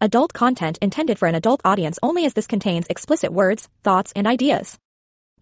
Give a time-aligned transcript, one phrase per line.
[0.00, 4.28] Adult content intended for an adult audience only as this contains explicit words, thoughts, and
[4.28, 4.78] ideas.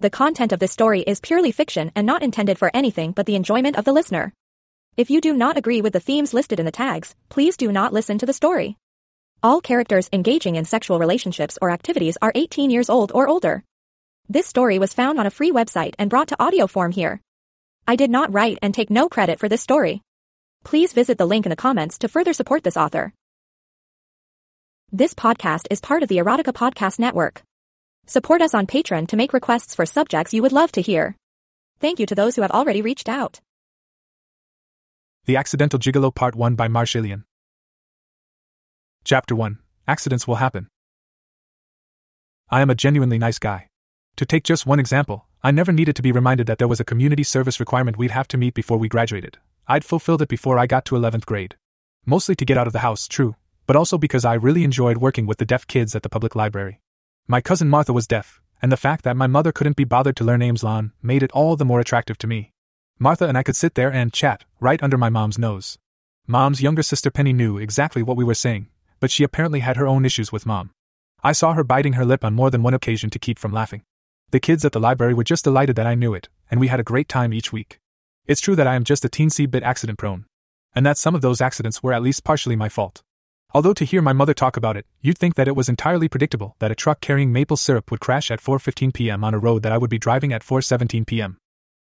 [0.01, 3.35] The content of this story is purely fiction and not intended for anything but the
[3.35, 4.33] enjoyment of the listener.
[4.97, 7.93] If you do not agree with the themes listed in the tags, please do not
[7.93, 8.79] listen to the story.
[9.43, 13.63] All characters engaging in sexual relationships or activities are 18 years old or older.
[14.27, 17.21] This story was found on a free website and brought to audio form here.
[17.87, 20.01] I did not write and take no credit for this story.
[20.65, 23.13] Please visit the link in the comments to further support this author.
[24.93, 27.43] This podcast is part of the Erotica Podcast Network.
[28.07, 31.17] Support us on Patreon to make requests for subjects you would love to hear.
[31.81, 33.41] Thank you to those who have already reached out.
[35.25, 37.25] The Accidental Gigolo Part 1 by MarshAlien.
[39.03, 40.69] Chapter 1 Accidents Will Happen.
[42.49, 43.67] I am a genuinely nice guy.
[44.15, 46.85] To take just one example, I never needed to be reminded that there was a
[46.85, 49.39] community service requirement we'd have to meet before we graduated.
[49.67, 51.57] I'd fulfilled it before I got to 11th grade.
[52.05, 53.35] Mostly to get out of the house, true,
[53.67, 56.81] but also because I really enjoyed working with the deaf kids at the public library.
[57.27, 60.25] My cousin Martha was deaf, and the fact that my mother couldn't be bothered to
[60.25, 62.53] learn Ameslan made it all the more attractive to me.
[62.99, 65.79] Martha and I could sit there and chat, right under my mom's nose.
[66.27, 68.69] Mom's younger sister Penny knew exactly what we were saying,
[69.01, 70.71] but she apparently had her own issues with mom.
[71.23, 73.83] I saw her biting her lip on more than one occasion to keep from laughing.
[74.31, 76.81] The kids at the library were just delighted that I knew it, and we had
[76.81, 77.79] a great time each week.
[78.27, 80.25] It's true that I am just a teensy bit accident prone,
[80.75, 83.03] and that some of those accidents were at least partially my fault.
[83.55, 86.57] Although to hear my mother talk about it, you'd think that it was entirely predictable
[86.59, 89.25] that a truck carrying maple syrup would crash at 4:15 p.m.
[89.25, 91.39] on a road that I would be driving at 4:17 p.m.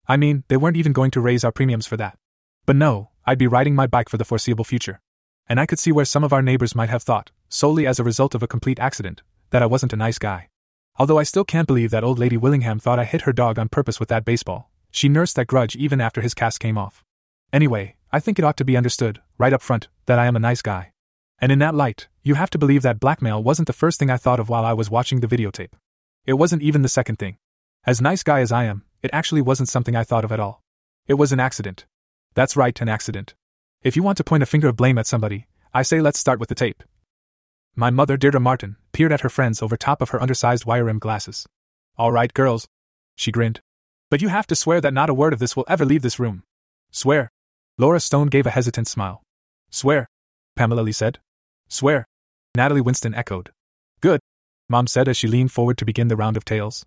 [0.09, 2.17] I mean, they weren't even going to raise our premiums for that.
[2.65, 5.01] But no, I'd be riding my bike for the foreseeable future.
[5.49, 8.05] And I could see where some of our neighbors might have thought, solely as a
[8.05, 10.49] result of a complete accident, that I wasn't a nice guy.
[10.99, 13.69] Although I still can't believe that old lady Willingham thought I hit her dog on
[13.69, 14.71] purpose with that baseball.
[14.91, 17.05] She nursed that grudge even after his cast came off.
[17.53, 20.41] Anyway, I think it ought to be understood, right up front, that I am a
[20.41, 20.93] nice guy.
[21.41, 24.17] And in that light, you have to believe that blackmail wasn't the first thing I
[24.17, 25.73] thought of while I was watching the videotape.
[26.27, 27.37] It wasn't even the second thing.
[27.85, 30.63] As nice guy as I am, it actually wasn't something I thought of at all.
[31.07, 31.87] It was an accident.
[32.35, 33.35] That's right, an accident.
[33.83, 36.41] If you want to point a finger of blame at somebody, I say let's start
[36.41, 36.83] with the tape.
[37.77, 41.03] My mother, Deirdre Martin, peered at her friends over top of her undersized wire rimmed
[41.03, 41.47] glasses.
[41.99, 42.67] All right, girls.
[43.15, 43.61] She grinned.
[44.11, 46.19] But you have to swear that not a word of this will ever leave this
[46.19, 46.43] room.
[46.91, 47.31] Swear.
[47.79, 49.23] Laura Stone gave a hesitant smile.
[49.71, 50.09] Swear.
[50.57, 51.19] Pamela Lee said.
[51.69, 52.07] Swear.
[52.55, 53.53] Natalie Winston echoed.
[54.01, 54.21] Good.
[54.69, 56.85] Mom said as she leaned forward to begin the round of tales.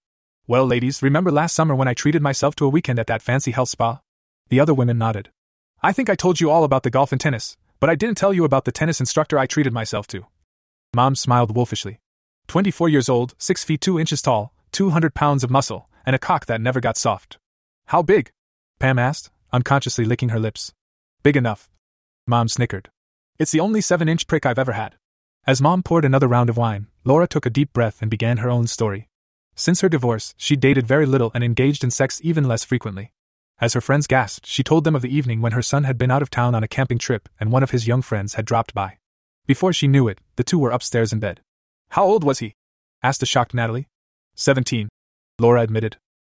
[0.48, 3.52] Well, ladies, remember last summer when I treated myself to a weekend at that fancy
[3.52, 4.02] health spa?
[4.50, 5.30] The other women nodded.
[5.82, 8.34] I think I told you all about the golf and tennis, but I didn't tell
[8.34, 10.26] you about the tennis instructor I treated myself to.
[10.96, 12.00] Mom smiled wolfishly.
[12.48, 16.48] 24 years old, 6 feet 2 inches tall, 200 pounds of muscle, and a cock
[16.48, 17.38] that never got soft.
[17.86, 18.32] How big?
[18.80, 20.74] Pam asked, unconsciously licking her lips.
[21.22, 21.70] Big enough.
[22.26, 22.90] Mom snickered.
[23.40, 24.96] It's the only 7 inch prick I've ever had.
[25.48, 28.50] As Mom poured another round of wine, Laura took a deep breath and began her
[28.50, 29.08] own story.
[29.56, 33.14] Since her divorce, she dated very little and engaged in sex even less frequently.
[33.62, 36.12] As her friends gasped, she told them of the evening when her son had been
[36.12, 38.74] out of town on a camping trip and one of his young friends had dropped
[38.74, 38.98] by.
[39.48, 41.40] Before she knew it, the two were upstairs in bed.
[41.92, 42.56] How old was he?
[43.02, 43.88] asked the shocked Natalie.
[44.36, 44.90] Seventeen,
[45.40, 45.96] Laura admitted.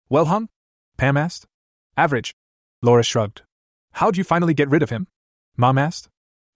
[0.07, 0.50] Well hung?
[0.97, 1.47] Pam asked.
[1.97, 2.35] Average.
[2.83, 3.41] Laura shrugged.
[3.94, 5.07] How'd you finally get rid of him?
[5.57, 6.11] Mom asked.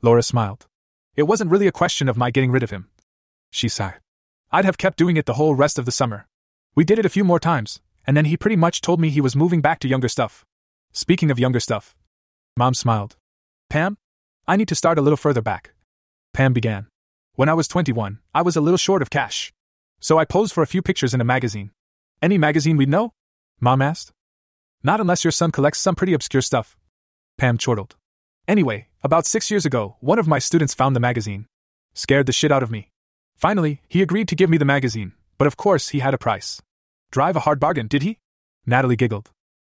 [0.06, 0.68] Laura smiled.
[1.16, 2.90] It wasn't really a question of my getting rid of him.
[3.50, 4.00] She sighed.
[4.52, 6.28] I'd have kept doing it the whole rest of the summer.
[6.76, 9.20] We did it a few more times, and then he pretty much told me he
[9.20, 10.46] was moving back to younger stuff.
[10.94, 11.96] Speaking of younger stuff,
[12.56, 13.18] Mom smiled.
[13.68, 13.98] Pam?
[14.48, 15.74] I need to start a little further back.
[16.34, 16.86] Pam began.
[17.34, 19.52] When I was 21, I was a little short of cash.
[20.00, 21.72] So I posed for a few pictures in a magazine.
[22.22, 23.14] Any magazine we'd know?
[23.60, 24.12] Mom asked.
[24.84, 26.78] Not unless your son collects some pretty obscure stuff.
[27.40, 27.96] Pam chortled.
[28.47, 31.47] Anyway, about six years ago, one of my students found the magazine.
[31.94, 32.91] Scared the shit out of me.
[33.35, 36.61] Finally, he agreed to give me the magazine, but of course he had a price.
[37.11, 38.19] Drive a hard bargain, did he?
[38.66, 39.31] Natalie giggled.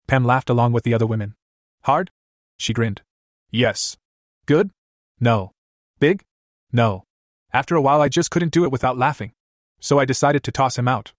[0.08, 1.36] Pam laughed along with the other women.
[1.84, 2.12] Hard?
[2.58, 3.02] She grinned.
[3.50, 3.98] Yes.
[4.46, 4.72] Good?
[5.20, 5.52] No.
[6.00, 6.24] Big?
[6.72, 7.04] No.
[7.54, 9.34] After a while, I just couldn't do it without laughing.
[9.80, 11.12] So I decided to toss him out.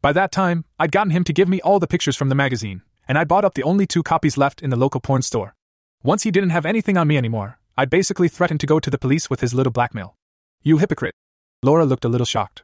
[0.00, 2.82] By that time, I'd gotten him to give me all the pictures from the magazine,
[3.08, 5.54] and I bought up the only two copies left in the local porn store.
[6.02, 8.96] Once he didn't have anything on me anymore, I basically threatened to go to the
[8.96, 10.16] police with his little blackmail.
[10.62, 11.14] You hypocrite.
[11.62, 12.62] Laura looked a little shocked.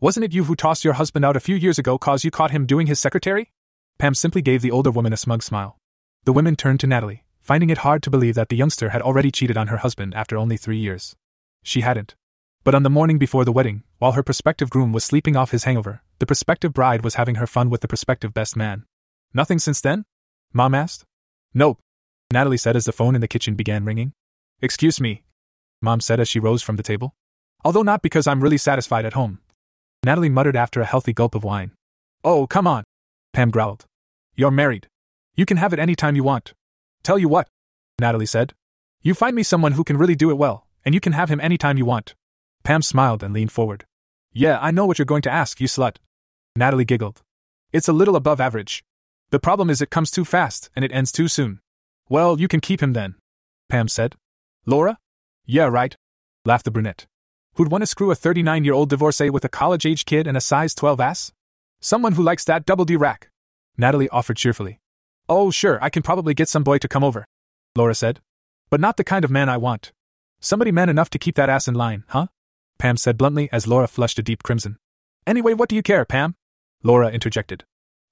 [0.00, 2.50] Wasn't it you who tossed your husband out a few years ago cause you caught
[2.50, 3.52] him doing his secretary?
[3.98, 5.76] Pam simply gave the older woman a smug smile.
[6.24, 9.30] The women turned to Natalie, finding it hard to believe that the youngster had already
[9.30, 11.14] cheated on her husband after only three years.
[11.62, 12.14] She hadn't.
[12.64, 15.64] But on the morning before the wedding, while her prospective groom was sleeping off his
[15.64, 18.86] hangover, the prospective bride was having her fun with the prospective best man.
[19.34, 20.06] Nothing since then?
[20.54, 21.04] Mom asked.
[21.52, 21.80] Nope.
[22.30, 24.12] Natalie said as the phone in the kitchen began ringing.
[24.60, 25.22] Excuse me.
[25.80, 27.14] Mom said as she rose from the table.
[27.64, 29.38] Although not because I'm really satisfied at home.
[30.04, 31.72] Natalie muttered after a healthy gulp of wine.
[32.22, 32.84] Oh, come on.
[33.32, 33.86] Pam growled.
[34.36, 34.88] You're married.
[35.34, 36.52] You can have it any time you want.
[37.02, 37.48] Tell you what,
[38.00, 38.54] Natalie said.
[39.02, 41.40] You find me someone who can really do it well, and you can have him
[41.40, 42.14] any time you want.
[42.64, 43.86] Pam smiled and leaned forward.
[44.32, 45.96] Yeah, I know what you're going to ask, you slut.
[46.56, 47.22] Natalie giggled.
[47.72, 48.84] It's a little above average.
[49.30, 51.60] The problem is it comes too fast and it ends too soon.
[52.08, 53.16] Well, you can keep him then,
[53.68, 54.14] Pam said.
[54.64, 54.98] Laura?
[55.44, 55.94] Yeah, right,
[56.44, 57.06] laughed the brunette.
[57.54, 60.36] Who'd want to screw a 39 year old divorcee with a college age kid and
[60.36, 61.32] a size 12 ass?
[61.80, 63.30] Someone who likes that double D rack.
[63.76, 64.80] Natalie offered cheerfully.
[65.28, 67.26] Oh, sure, I can probably get some boy to come over,
[67.76, 68.20] Laura said.
[68.70, 69.92] But not the kind of man I want.
[70.40, 72.28] Somebody man enough to keep that ass in line, huh?
[72.78, 74.78] Pam said bluntly as Laura flushed a deep crimson.
[75.26, 76.36] Anyway, what do you care, Pam?
[76.82, 77.64] Laura interjected.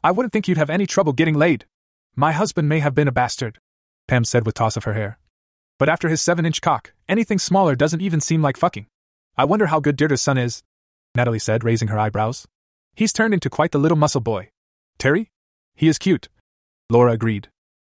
[0.05, 1.67] I wouldn't think you'd have any trouble getting laid.
[2.15, 3.59] My husband may have been a bastard,
[4.09, 5.19] Pam said with toss of her hair.
[5.79, 8.87] But after his seven inch cock, anything smaller doesn't even seem like fucking.
[9.37, 10.63] I wonder how good Deirdre's son is,
[11.15, 12.47] Natalie said, raising her eyebrows.
[12.95, 14.51] He's turned into quite the little muscle boy.
[14.99, 15.31] Terry?
[15.75, 16.29] He is cute.
[16.89, 17.49] Laura agreed.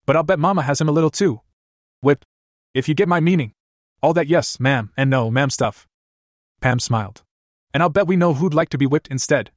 [0.05, 1.41] But I'll bet Mama has him a little too.
[2.01, 2.25] Whipped.
[2.73, 3.53] If you get my meaning.
[4.01, 5.87] All that yes, ma'am, and no, ma'am stuff.
[6.61, 7.23] Pam smiled.
[7.73, 9.51] And I'll bet we know who'd like to be whipped instead,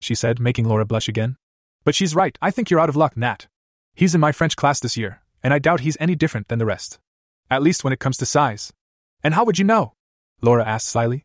[0.00, 1.36] she said, making Laura blush again.
[1.84, 3.46] But she's right, I think you're out of luck, Nat.
[3.94, 6.66] He's in my French class this year, and I doubt he's any different than the
[6.66, 6.98] rest.
[7.50, 8.72] At least when it comes to size.
[9.22, 9.92] And how would you know?
[10.40, 11.24] Laura asked slyly.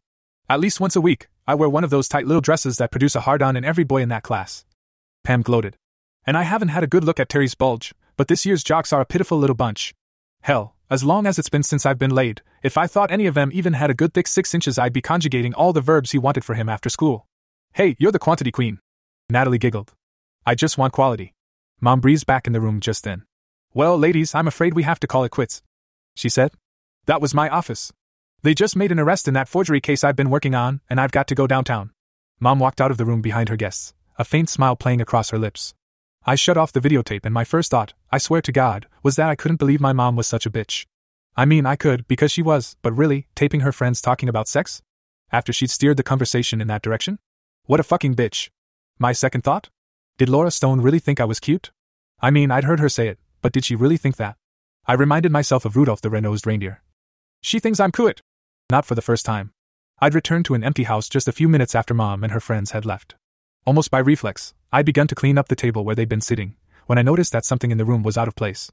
[0.50, 3.16] At least once a week, I wear one of those tight little dresses that produce
[3.16, 4.66] a hard on in every boy in that class.
[5.24, 5.78] Pam gloated.
[6.26, 9.02] And I haven't had a good look at Terry's bulge, but this year's jocks are
[9.02, 9.94] a pitiful little bunch.
[10.42, 13.34] Hell, as long as it's been since I've been laid, if I thought any of
[13.34, 16.18] them even had a good thick six inches, I'd be conjugating all the verbs he
[16.18, 17.26] wanted for him after school.
[17.74, 18.80] Hey, you're the quantity queen.
[19.30, 19.94] Natalie giggled.
[20.46, 21.34] I just want quality.
[21.82, 23.24] Mom breezed back in the room just then.
[23.76, 25.62] Well, ladies, I'm afraid we have to call it quits,
[26.16, 26.54] she said.
[27.08, 27.92] That was my office.
[28.42, 31.12] They just made an arrest in that forgery case I've been working on, and I've
[31.12, 31.92] got to go downtown.
[32.40, 35.38] Mom walked out of the room behind her guests, a faint smile playing across her
[35.38, 35.74] lips.
[36.26, 39.28] I shut off the videotape, and my first thought, I swear to God, was that
[39.28, 40.86] I couldn't believe my mom was such a bitch.
[41.36, 44.82] I mean, I could, because she was, but really, taping her friends talking about sex?
[45.34, 47.20] After she'd steered the conversation in that direction?
[47.66, 48.52] What a fucking bitch.
[49.00, 49.70] My second thought?
[50.18, 51.72] Did Laura Stone really think I was cute?
[52.22, 54.38] I mean, I'd heard her say it, but did she really think that?
[54.88, 56.82] I reminded myself of Rudolph the red-nosed reindeer.
[57.44, 58.24] She thinks I'm cute.
[58.72, 59.52] Not for the first time.
[60.00, 62.72] I'd returned to an empty house just a few minutes after Mom and her friends
[62.72, 63.14] had left.
[63.64, 66.56] Almost by reflex, I'd begun to clean up the table where they'd been sitting,
[66.88, 68.72] when I noticed that something in the room was out of place.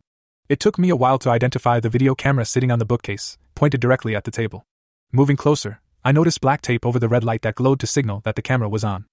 [0.48, 3.82] It took me a while to identify the video camera sitting on the bookcase, pointed
[3.82, 4.64] directly at the table.
[5.12, 8.36] Moving closer, I noticed black tape over the red light that glowed to signal that
[8.36, 9.04] the camera was on.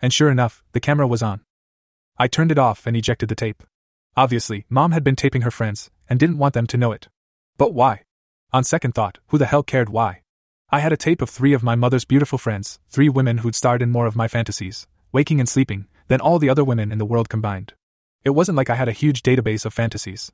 [0.00, 1.40] And sure enough, the camera was on.
[2.18, 3.64] I turned it off and ejected the tape.
[4.16, 7.08] Obviously, Mom had been taping her friends, and didn't want them to know it.
[7.56, 8.02] But why?
[8.52, 10.22] On second thought, who the hell cared why?
[10.70, 13.82] I had a tape of three of my mother's beautiful friends, three women who'd starred
[13.82, 17.06] in more of my fantasies, waking and sleeping, than all the other women in the
[17.06, 17.74] world combined.
[18.24, 20.32] It wasn't like I had a huge database of fantasies.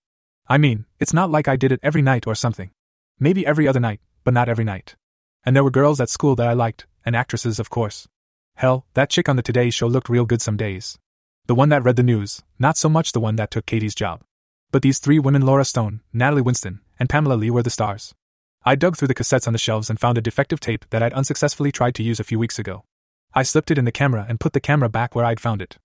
[0.49, 2.71] I mean, it's not like I did it every night or something.
[3.19, 4.97] Maybe every other night, but not every night.
[5.45, 8.09] And there were girls at school that I liked, and actresses, of course.
[8.57, 10.99] Hell, that chick on the Today Show looked real good some days.
[11.47, 14.23] The one that read the news, not so much the one that took Katie's job.
[14.71, 18.15] But these three women Laura Stone, Natalie Winston, and Pamela Lee were the stars.
[18.65, 21.13] I dug through the cassettes on the shelves and found a defective tape that I'd
[21.13, 22.85] unsuccessfully tried to use a few weeks ago.
[23.35, 25.77] I slipped it in the camera and put the camera back where I'd found it.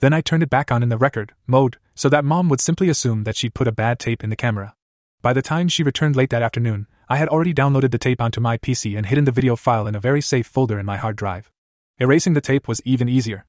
[0.00, 2.90] Then I turned it back on in the record mode so that mom would simply
[2.90, 4.74] assume that she'd put a bad tape in the camera.
[5.22, 8.42] By the time she returned late that afternoon, I had already downloaded the tape onto
[8.42, 11.16] my PC and hidden the video file in a very safe folder in my hard
[11.16, 11.50] drive.
[11.98, 13.46] Erasing the tape was even easier.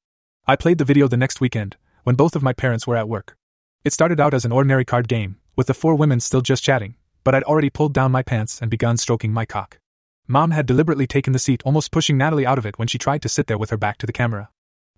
[0.49, 3.35] I played the video the next weekend, when both of my parents were at work.
[3.83, 6.95] It started out as an ordinary card game, with the four women still just chatting,
[7.25, 9.79] but I'd already pulled down my pants and begun stroking my cock.
[10.25, 13.21] Mom had deliberately taken the seat, almost pushing Natalie out of it when she tried
[13.23, 14.47] to sit there with her back to the camera.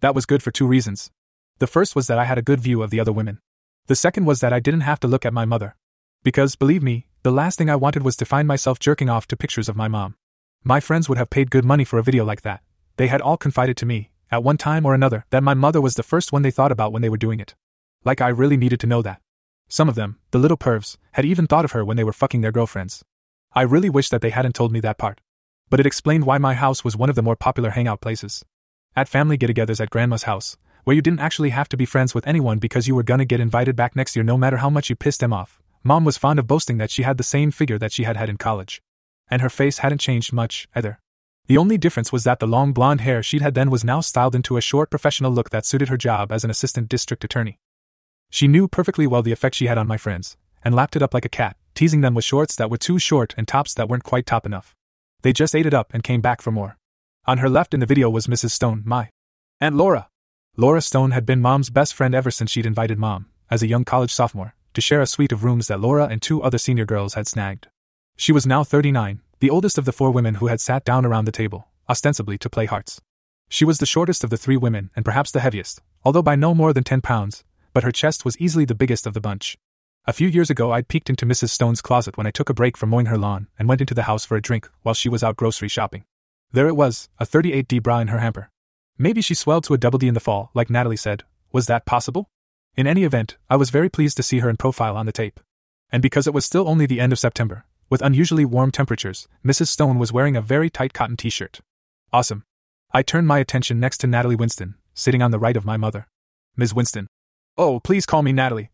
[0.01, 1.09] That was good for two reasons.
[1.57, 3.39] The first was that I had a good view of the other women.
[3.87, 5.75] The second was that I didn't have to look at my mother.
[6.23, 9.35] Because, believe me, the last thing I wanted was to find myself jerking off to
[9.35, 10.13] pictures of my mom.
[10.63, 12.61] My friends would have paid good money for a video like that.
[12.97, 15.95] They had all confided to me, at one time or another, that my mother was
[15.95, 17.55] the first one they thought about when they were doing it.
[18.05, 19.21] Like I really needed to know that.
[19.67, 22.41] Some of them, the little pervs, had even thought of her when they were fucking
[22.41, 23.03] their girlfriends.
[23.53, 25.21] I really wish that they hadn't told me that part.
[25.69, 28.43] But it explained why my house was one of the more popular hangout places.
[28.95, 32.15] At family get togethers at grandma's house, where you didn't actually have to be friends
[32.15, 34.89] with anyone because you were gonna get invited back next year no matter how much
[34.89, 37.77] you pissed them off, mom was fond of boasting that she had the same figure
[37.77, 38.81] that she had had in college.
[39.29, 40.99] And her face hadn't changed much, either.
[41.49, 44.35] The only difference was that the long blonde hair she'd had then was now styled
[44.35, 47.57] into a short professional look that suited her job as an assistant district attorney.
[48.29, 51.11] She knew perfectly well the effect she had on my friends, and lapped it up
[51.11, 54.03] like a cat, teasing them with shorts that were too short and tops that weren't
[54.03, 54.75] quite top enough.
[55.23, 56.77] They just ate it up and came back for more.
[57.25, 58.51] On her left in the video was Mrs.
[58.51, 59.09] Stone, my
[59.59, 60.07] Aunt Laura.
[60.55, 63.85] Laura Stone had been Mom's best friend ever since she'd invited Mom, as a young
[63.85, 67.15] college sophomore, to share a suite of rooms that Laura and two other senior girls
[67.15, 67.69] had snagged.
[68.17, 71.23] She was now 39, the oldest of the four women who had sat down around
[71.23, 72.99] the table, ostensibly to play hearts.
[73.47, 76.53] She was the shortest of the three women and perhaps the heaviest, although by no
[76.53, 79.57] more than 10 pounds, but her chest was easily the biggest of the bunch.
[80.05, 81.49] A few years ago, I'd peeked into Mrs.
[81.49, 84.03] Stone's closet when I took a break from mowing her lawn and went into the
[84.03, 86.03] house for a drink while she was out grocery shopping.
[86.51, 88.49] There it was, a 38D bra in her hamper.
[88.97, 91.23] Maybe she swelled to a double D in the fall, like Natalie said.
[91.53, 92.29] Was that possible?
[92.75, 95.39] In any event, I was very pleased to see her in profile on the tape.
[95.91, 99.67] And because it was still only the end of September, with unusually warm temperatures, Mrs.
[99.67, 101.61] Stone was wearing a very tight cotton t shirt.
[102.13, 102.43] Awesome.
[102.91, 106.07] I turned my attention next to Natalie Winston, sitting on the right of my mother.
[106.55, 106.73] Ms.
[106.73, 107.07] Winston.
[107.57, 108.71] Oh, please call me Natalie.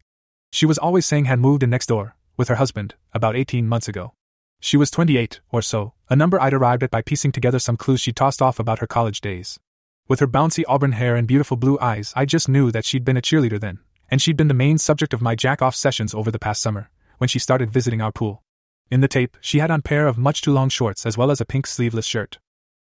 [0.52, 3.88] She was always saying had moved in next door, with her husband, about 18 months
[3.88, 4.14] ago.
[4.62, 8.00] She was 28, or so, a number I'd arrived at by piecing together some clues
[8.00, 9.60] she tossed off about her college days.
[10.08, 13.18] With her bouncy auburn hair and beautiful blue eyes, I just knew that she'd been
[13.18, 13.80] a cheerleader then,
[14.10, 16.90] and she'd been the main subject of my jack off sessions over the past summer,
[17.18, 18.44] when she started visiting our pool.
[18.92, 21.32] In the tape, she had on a pair of much too long shorts as well
[21.32, 22.38] as a pink sleeveless shirt.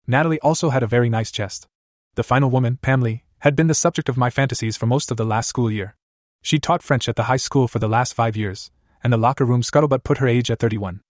[0.06, 1.66] Natalie also had a very nice chest.
[2.14, 5.16] The final woman, Pam Lee, had been the subject of my fantasies for most of
[5.16, 5.96] the last school year.
[6.42, 8.70] She taught French at the high school for the last five years,
[9.02, 11.00] and the locker room scuttlebutt put her age at 31.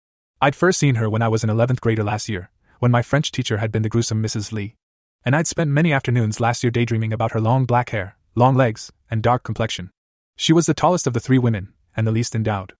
[0.40, 3.32] I'd first seen her when I was an 11th grader last year, when my French
[3.32, 4.52] teacher had been the gruesome Mrs.
[4.52, 4.76] Lee.
[5.24, 8.92] And I'd spent many afternoons last year daydreaming about her long black hair, long legs,
[9.10, 9.90] and dark complexion.
[10.36, 12.74] She was the tallest of the three women, and the least endowed.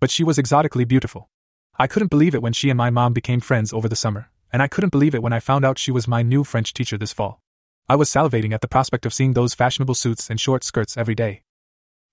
[0.00, 1.28] But she was exotically beautiful.
[1.80, 4.60] I couldn't believe it when she and my mom became friends over the summer, and
[4.60, 7.14] I couldn't believe it when I found out she was my new French teacher this
[7.14, 7.40] fall.
[7.88, 11.14] I was salivating at the prospect of seeing those fashionable suits and short skirts every
[11.14, 11.40] day.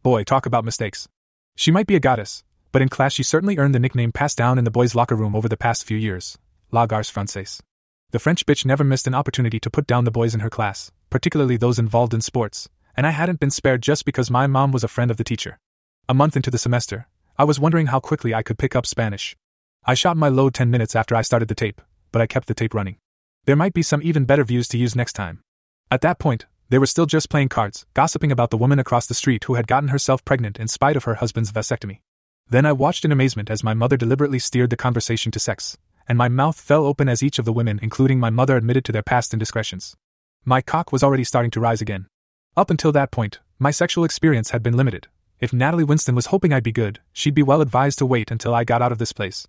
[0.03, 1.09] Boy, talk about mistakes.
[1.57, 4.57] She might be a goddess, but in class she certainly earned the nickname passed down
[4.57, 6.37] in the boys' locker room over the past few years
[6.71, 7.61] La Garce Francaise.
[8.11, 10.93] The French bitch never missed an opportunity to put down the boys in her class,
[11.09, 14.85] particularly those involved in sports, and I hadn't been spared just because my mom was
[14.85, 15.59] a friend of the teacher.
[16.07, 19.35] A month into the semester, I was wondering how quickly I could pick up Spanish.
[19.89, 22.53] I shot my load 10 minutes after I started the tape, but I kept the
[22.53, 22.97] tape running.
[23.45, 25.39] There might be some even better views to use next time.
[25.89, 29.13] At that point, they were still just playing cards, gossiping about the woman across the
[29.13, 32.01] street who had gotten herself pregnant in spite of her husband's vasectomy.
[32.49, 36.17] Then I watched in amazement as my mother deliberately steered the conversation to sex, and
[36.17, 39.03] my mouth fell open as each of the women, including my mother, admitted to their
[39.03, 39.95] past indiscretions.
[40.43, 42.07] My cock was already starting to rise again.
[42.57, 45.07] Up until that point, my sexual experience had been limited.
[45.39, 48.53] If Natalie Winston was hoping I'd be good, she'd be well advised to wait until
[48.53, 49.47] I got out of this place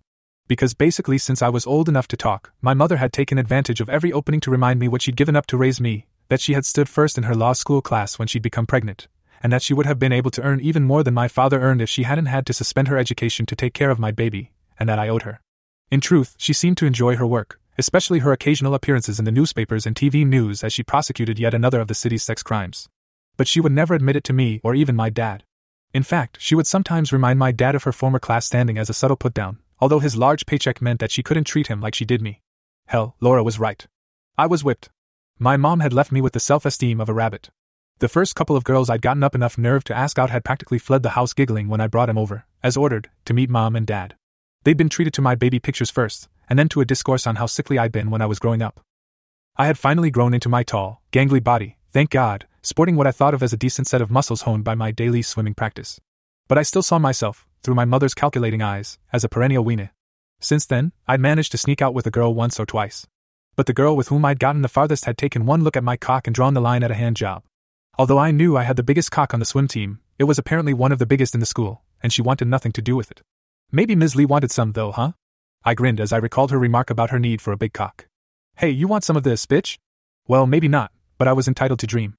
[0.49, 3.87] because basically, since I was old enough to talk, my mother had taken advantage of
[3.87, 6.65] every opening to remind me what she'd given up to raise me, that she had
[6.65, 9.07] stood first in her law school class when she'd become pregnant,
[9.43, 11.83] and that she would have been able to earn even more than my father earned
[11.83, 14.89] if she hadn't had to suspend her education to take care of my baby, and
[14.89, 15.39] that I owed her.
[15.91, 19.85] In truth, she seemed to enjoy her work, especially her occasional appearances in the newspapers
[19.85, 22.89] and TV news as she prosecuted yet another of the city's sex crimes.
[23.37, 25.43] But she would never admit it to me or even my dad.
[25.93, 28.93] In fact, she would sometimes remind my dad of her former class standing as a
[28.93, 32.05] subtle put down, although his large paycheck meant that she couldn't treat him like she
[32.05, 32.41] did me.
[32.87, 33.85] Hell, Laura was right.
[34.37, 34.89] I was whipped.
[35.37, 37.49] My mom had left me with the self esteem of a rabbit.
[37.99, 40.79] The first couple of girls I'd gotten up enough nerve to ask out had practically
[40.79, 43.85] fled the house giggling when I brought him over, as ordered, to meet mom and
[43.85, 44.15] dad.
[44.63, 47.45] They'd been treated to my baby pictures first, and then to a discourse on how
[47.45, 48.79] sickly I'd been when I was growing up.
[49.57, 53.33] I had finally grown into my tall, gangly body, thank God, sporting what I thought
[53.33, 55.99] of as a decent set of muscles honed by my daily swimming practice.
[56.47, 59.89] But I still saw myself, through my mother's calculating eyes, as a perennial weenie.
[60.39, 63.05] Since then, I'd managed to sneak out with a girl once or twice.
[63.55, 65.97] But the girl with whom I'd gotten the farthest had taken one look at my
[65.97, 67.43] cock and drawn the line at a hand job.
[67.97, 70.73] Although I knew I had the biggest cock on the swim team, it was apparently
[70.73, 73.21] one of the biggest in the school, and she wanted nothing to do with it.
[73.71, 74.15] Maybe Ms.
[74.15, 75.11] Lee wanted some, though, huh?
[75.65, 78.07] I grinned as I recalled her remark about her need for a big cock.
[78.55, 79.77] Hey, you want some of this, bitch?
[80.27, 82.15] Well, maybe not, but I was entitled to dream.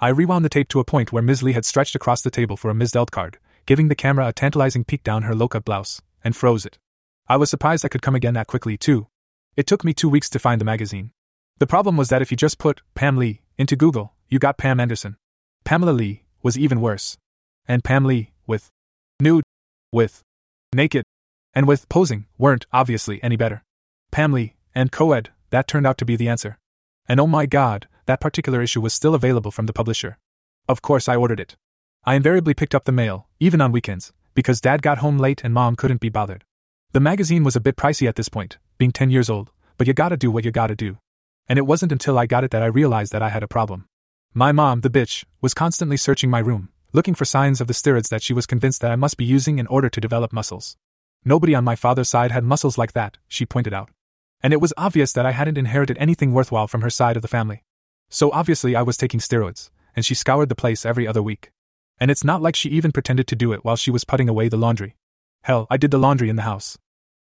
[0.00, 1.42] I rewound the tape to a point where Ms.
[1.42, 2.92] Lee had stretched across the table for a Ms.
[2.92, 6.66] Delt card, giving the camera a tantalizing peek down her low cut blouse, and froze
[6.66, 6.78] it.
[7.28, 9.06] I was surprised I could come again that quickly, too.
[9.56, 11.10] It took me two weeks to find the magazine.
[11.58, 14.80] The problem was that if you just put Pam Lee into Google, you got Pam
[14.80, 15.16] Anderson.
[15.64, 17.16] Pamela Lee was even worse.
[17.66, 18.68] And Pam Lee, with
[19.20, 19.44] nude,
[19.92, 20.22] with
[20.74, 21.04] naked,
[21.54, 23.62] and with posing, weren't, obviously, any better.
[24.10, 26.58] Pam Lee and co-ed, that turned out to be the answer.
[27.08, 30.18] And oh my god, that particular issue was still available from the publisher.
[30.68, 31.56] Of course, I ordered it.
[32.06, 35.54] I invariably picked up the mail, even on weekends, because dad got home late and
[35.54, 36.44] mom couldn't be bothered.
[36.92, 39.94] The magazine was a bit pricey at this point, being 10 years old, but you
[39.94, 40.98] gotta do what you gotta do.
[41.48, 43.86] And it wasn't until I got it that I realized that I had a problem.
[44.34, 48.10] My mom, the bitch, was constantly searching my room, looking for signs of the steroids
[48.10, 50.76] that she was convinced that I must be using in order to develop muscles.
[51.24, 53.88] Nobody on my father's side had muscles like that, she pointed out.
[54.42, 57.28] And it was obvious that I hadn't inherited anything worthwhile from her side of the
[57.28, 57.64] family.
[58.10, 61.50] So obviously I was taking steroids, and she scoured the place every other week.
[62.00, 64.48] And it's not like she even pretended to do it while she was putting away
[64.48, 64.96] the laundry.
[65.42, 66.76] Hell, I did the laundry in the house.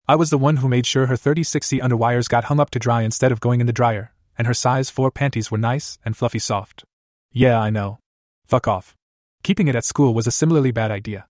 [0.08, 3.04] I was the one who made sure her 3060 underwires got hung up to dry
[3.04, 6.40] instead of going in the dryer, and her size 4 panties were nice and fluffy
[6.40, 6.84] soft.
[7.32, 8.00] Yeah, I know.
[8.46, 8.96] Fuck off.
[9.44, 11.26] Keeping it at school was a similarly bad idea.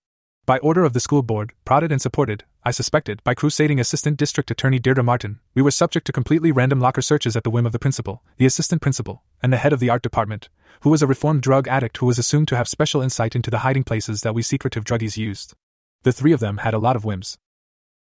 [0.46, 4.50] By order of the school board, prodded and supported, I suspected, by crusading Assistant District
[4.50, 7.72] Attorney Deirdre Martin, we were subject to completely random locker searches at the whim of
[7.72, 10.50] the principal, the assistant principal, and the head of the art department,
[10.82, 13.60] who was a reformed drug addict who was assumed to have special insight into the
[13.60, 15.54] hiding places that we secretive druggies used.
[16.02, 17.38] The three of them had a lot of whims.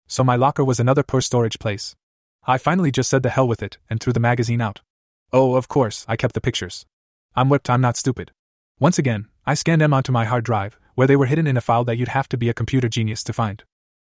[0.08, 1.96] So my locker was another poor storage place.
[2.48, 4.82] I finally just said the hell with it and threw the magazine out.
[5.32, 6.88] Oh, of course, I kept the pictures.
[7.36, 8.32] I'm whipped, I'm not stupid.
[8.80, 11.62] Once again, I scanned them onto my hard drive, where they were hidden in a
[11.62, 13.64] file that you'd have to be a computer genius to find.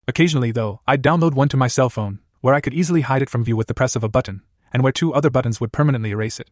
[0.07, 3.31] Occasionally, though, I'd download one to my cell phone, where I could easily hide it
[3.31, 6.11] from view with the press of a button, and where two other buttons would permanently
[6.11, 6.51] erase it.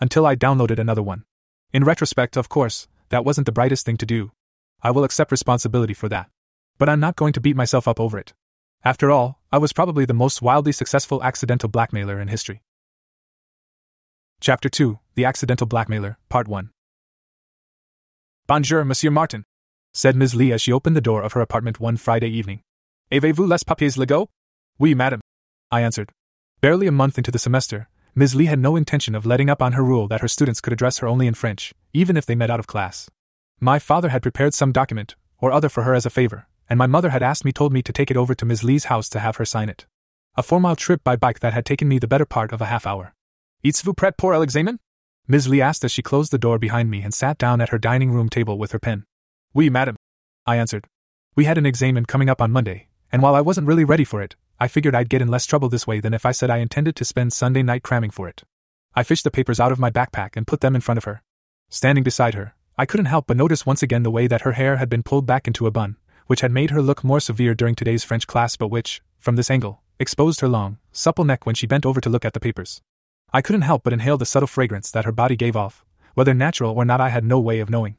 [0.00, 1.24] Until I downloaded another one.
[1.72, 4.32] In retrospect, of course, that wasn't the brightest thing to do.
[4.82, 6.30] I will accept responsibility for that.
[6.78, 8.32] But I'm not going to beat myself up over it.
[8.84, 12.62] After all, I was probably the most wildly successful accidental blackmailer in history.
[14.40, 16.70] Chapter 2 The Accidental Blackmailer, Part 1
[18.46, 19.44] Bonjour, Monsieur Martin,
[19.94, 20.34] said Ms.
[20.34, 22.60] Lee as she opened the door of her apartment one Friday evening.
[23.12, 24.26] Avez-vous les papiers légaux?
[24.78, 25.20] Oui, madame,
[25.70, 26.10] I answered.
[26.60, 28.34] Barely a month into the semester, Ms.
[28.34, 30.98] Lee had no intention of letting up on her rule that her students could address
[30.98, 33.08] her only in French, even if they met out of class.
[33.60, 36.86] My father had prepared some document or other for her as a favor, and my
[36.86, 38.64] mother had asked me told me to take it over to Ms.
[38.64, 39.86] Lee's house to have her sign it.
[40.36, 42.66] A four mile trip by bike that had taken me the better part of a
[42.66, 43.14] half hour.
[43.64, 44.78] Êtes-vous prêt pour l'examen?
[45.28, 45.48] Ms.
[45.48, 48.10] Lee asked as she closed the door behind me and sat down at her dining
[48.10, 49.04] room table with her pen.
[49.56, 49.94] Oui, madam,
[50.46, 50.88] I answered.
[51.36, 54.20] We had an examen coming up on Monday, and while I wasn't really ready for
[54.20, 56.56] it, I figured I'd get in less trouble this way than if I said I
[56.56, 58.42] intended to spend Sunday night cramming for it.
[58.96, 61.22] I fished the papers out of my backpack and put them in front of her.
[61.70, 64.78] Standing beside her, I couldn't help but notice once again the way that her hair
[64.78, 67.76] had been pulled back into a bun, which had made her look more severe during
[67.76, 71.68] today's French class, but which, from this angle, exposed her long, supple neck when she
[71.68, 72.80] bent over to look at the papers.
[73.32, 76.72] I couldn't help but inhale the subtle fragrance that her body gave off, whether natural
[76.72, 77.96] or not, I had no way of knowing.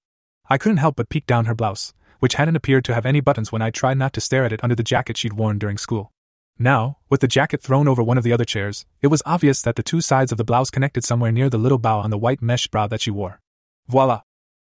[0.50, 3.52] I couldn't help but peek down her blouse, which hadn't appeared to have any buttons
[3.52, 6.12] when I tried not to stare at it under the jacket she'd worn during school.
[6.60, 9.76] Now, with the jacket thrown over one of the other chairs, it was obvious that
[9.76, 12.42] the two sides of the blouse connected somewhere near the little bow on the white
[12.42, 13.42] mesh bra that she wore.
[13.88, 14.22] Voila!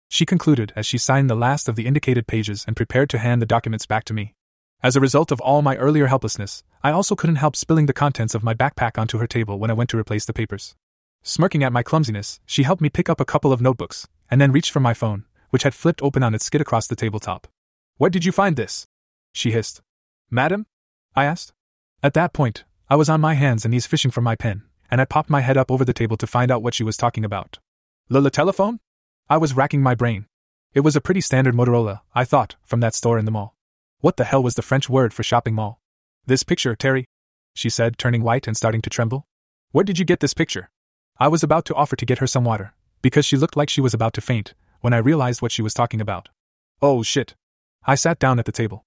[0.10, 3.42] She concluded as she signed the last of the indicated pages and prepared to hand
[3.42, 4.34] the documents back to me.
[4.82, 8.36] As a result of all my earlier helplessness, I also couldn't help spilling the contents
[8.36, 10.76] of my backpack onto her table when I went to replace the papers.
[11.22, 14.52] Smirking at my clumsiness, she helped me pick up a couple of notebooks, and then
[14.52, 17.48] reached for my phone, which had flipped open on its skid across the tabletop.
[17.98, 18.88] What did you find this?
[19.34, 19.84] She hissed.
[20.32, 20.66] Madam?
[21.16, 21.54] I asked.
[22.02, 25.00] At that point, I was on my hands and knees fishing for my pen, and
[25.00, 27.24] I popped my head up over the table to find out what she was talking
[27.24, 27.60] about.
[28.10, 28.80] Lila telephone?
[29.30, 30.26] I was racking my brain.
[30.74, 33.56] It was a pretty standard Motorola, I thought, from that store in the mall.
[34.00, 35.80] What the hell was the French word for shopping mall?
[36.26, 37.06] This picture, Terry,
[37.54, 39.28] she said, turning white and starting to tremble.
[39.72, 40.72] Where did you get this picture?
[41.20, 43.82] I was about to offer to get her some water, because she looked like she
[43.82, 46.28] was about to faint, when I realized what she was talking about.
[46.82, 47.36] Oh shit.
[47.86, 48.86] I sat down at the table.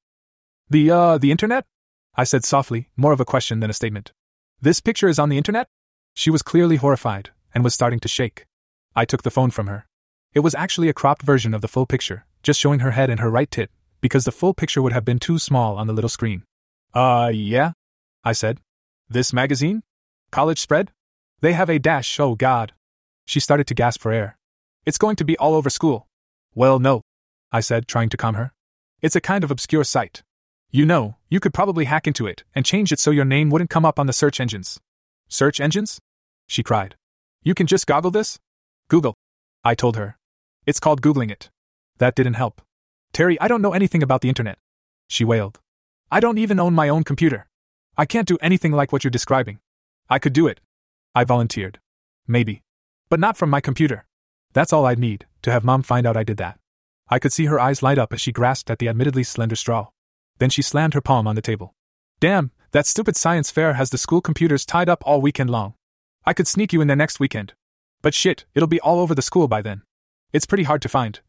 [0.68, 1.64] The, uh, the internet?
[2.14, 4.12] I said softly, more of a question than a statement.
[4.60, 5.68] This picture is on the internet?
[6.12, 8.44] She was clearly horrified, and was starting to shake.
[8.94, 9.86] I took the phone from her.
[10.34, 13.20] It was actually a cropped version of the full picture, just showing her head and
[13.20, 13.70] her right tit,
[14.02, 16.42] because the full picture would have been too small on the little screen.
[16.92, 17.72] Uh, yeah?
[18.22, 18.60] I said.
[19.08, 19.82] This magazine?
[20.30, 20.90] College spread?
[21.40, 22.74] They have a dash, oh god.
[23.24, 24.36] She started to gasp for air.
[24.86, 26.06] It's going to be all over school.
[26.54, 27.02] Well, no,
[27.50, 28.52] I said, trying to calm her.
[29.02, 30.22] It's a kind of obscure site.
[30.70, 33.68] You know, you could probably hack into it and change it so your name wouldn't
[33.68, 34.78] come up on the search engines.
[35.28, 36.00] Search engines?
[36.46, 36.94] She cried.
[37.42, 38.38] You can just goggle this?
[38.88, 39.14] Google.
[39.64, 40.16] I told her.
[40.66, 41.50] It's called Googling it.
[41.98, 42.62] That didn't help.
[43.12, 44.58] Terry, I don't know anything about the internet.
[45.08, 45.58] She wailed.
[46.12, 47.48] I don't even own my own computer.
[47.96, 49.58] I can't do anything like what you're describing.
[50.08, 50.60] I could do it.
[51.12, 51.80] I volunteered.
[52.28, 52.62] Maybe.
[53.08, 54.06] But not from my computer.
[54.52, 56.58] That's all I'd need, to have Mom find out I did that.
[57.08, 59.88] I could see her eyes light up as she grasped at the admittedly slender straw.
[60.38, 61.74] Then she slammed her palm on the table.
[62.20, 65.74] Damn, that stupid science fair has the school computers tied up all weekend long.
[66.24, 67.54] I could sneak you in there next weekend.
[68.02, 69.82] But shit, it'll be all over the school by then.
[70.32, 71.20] It's pretty hard to find.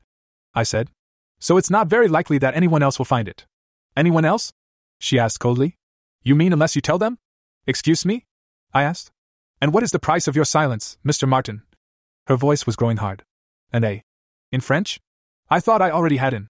[0.55, 0.89] I said,
[1.39, 3.45] so it's not very likely that anyone else will find it.
[3.95, 4.53] Anyone else?
[4.99, 5.77] She asked coldly.
[6.23, 7.19] You mean unless you tell them?
[7.67, 8.25] Excuse me?
[8.73, 9.11] I asked.
[9.61, 11.27] And what is the price of your silence, Mr.
[11.27, 11.61] Martin?
[12.27, 13.23] Her voice was growing hard.
[13.71, 14.03] And A.
[14.51, 14.99] In French?
[15.49, 16.49] I thought I already had an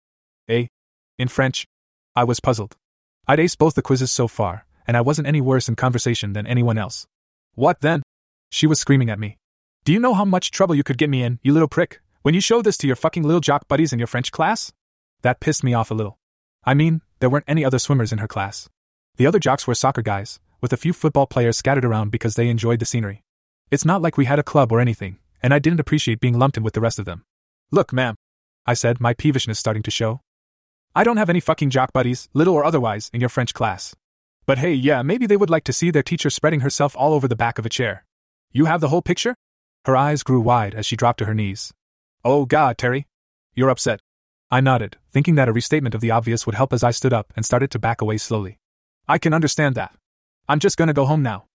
[0.49, 0.69] A.
[1.19, 1.67] In French?
[2.15, 2.75] I was puzzled.
[3.27, 6.47] I'd aced both the quizzes so far, and I wasn't any worse in conversation than
[6.47, 7.05] anyone else.
[7.53, 8.01] What then?
[8.49, 9.37] She was screaming at me.
[9.85, 12.33] Do you know how much trouble you could get me in, you little prick, when
[12.33, 14.73] you show this to your fucking little jock buddies in your French class?
[15.21, 16.17] That pissed me off a little.
[16.65, 18.67] I mean, there weren't any other swimmers in her class.
[19.17, 22.49] The other jocks were soccer guys, with a few football players scattered around because they
[22.49, 23.21] enjoyed the scenery.
[23.69, 26.57] It's not like we had a club or anything, and I didn't appreciate being lumped
[26.57, 27.23] in with the rest of them.
[27.71, 28.15] Look, ma'am,
[28.65, 30.21] I said, my peevishness starting to show.
[30.95, 33.95] I don't have any fucking jock buddies, little or otherwise, in your French class.
[34.45, 37.27] But hey, yeah, maybe they would like to see their teacher spreading herself all over
[37.27, 38.05] the back of a chair.
[38.51, 39.35] You have the whole picture?
[39.85, 41.73] Her eyes grew wide as she dropped to her knees.
[42.23, 43.07] Oh, God, Terry.
[43.53, 43.99] You're upset.
[44.49, 47.33] I nodded, thinking that a restatement of the obvious would help as I stood up
[47.35, 48.57] and started to back away slowly.
[49.07, 49.93] I can understand that.
[50.47, 51.45] I'm just gonna go home now.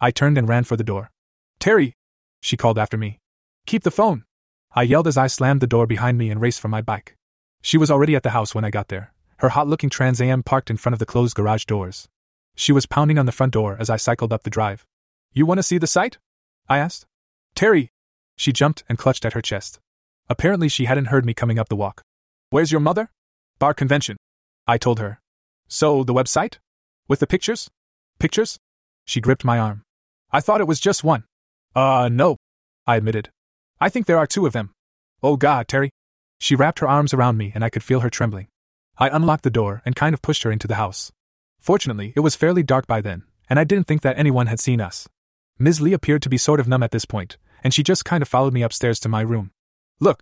[0.00, 1.10] I turned and ran for the door.
[1.58, 1.94] Terry!
[2.40, 3.20] She called after me.
[3.66, 4.24] Keep the phone!
[4.74, 7.16] I yelled as I slammed the door behind me and raced for my bike.
[7.62, 10.42] She was already at the house when I got there, her hot looking Trans Am
[10.42, 12.08] parked in front of the closed garage doors.
[12.54, 14.84] She was pounding on the front door as I cycled up the drive.
[15.32, 16.18] You want to see the site?
[16.68, 17.06] I asked.
[17.54, 17.90] Terry!
[18.36, 19.78] She jumped and clutched at her chest.
[20.28, 22.02] Apparently, she hadn't heard me coming up the walk.
[22.50, 23.10] Where's your mother?
[23.58, 24.16] Bar convention.
[24.66, 25.20] I told her.
[25.68, 26.58] So, the website?
[27.08, 27.70] With the pictures?
[28.18, 28.58] Pictures?
[29.04, 29.82] She gripped my arm.
[30.30, 31.24] I thought it was just one.
[31.74, 32.36] Uh, no.
[32.86, 33.30] I admitted.
[33.82, 34.70] I think there are two of them.
[35.24, 35.90] Oh God, Terry.
[36.38, 38.46] She wrapped her arms around me and I could feel her trembling.
[38.96, 41.10] I unlocked the door and kind of pushed her into the house.
[41.60, 44.80] Fortunately, it was fairly dark by then, and I didn't think that anyone had seen
[44.80, 45.08] us.
[45.58, 45.80] Ms.
[45.80, 48.28] Lee appeared to be sort of numb at this point, and she just kind of
[48.28, 49.50] followed me upstairs to my room.
[49.98, 50.20] Look,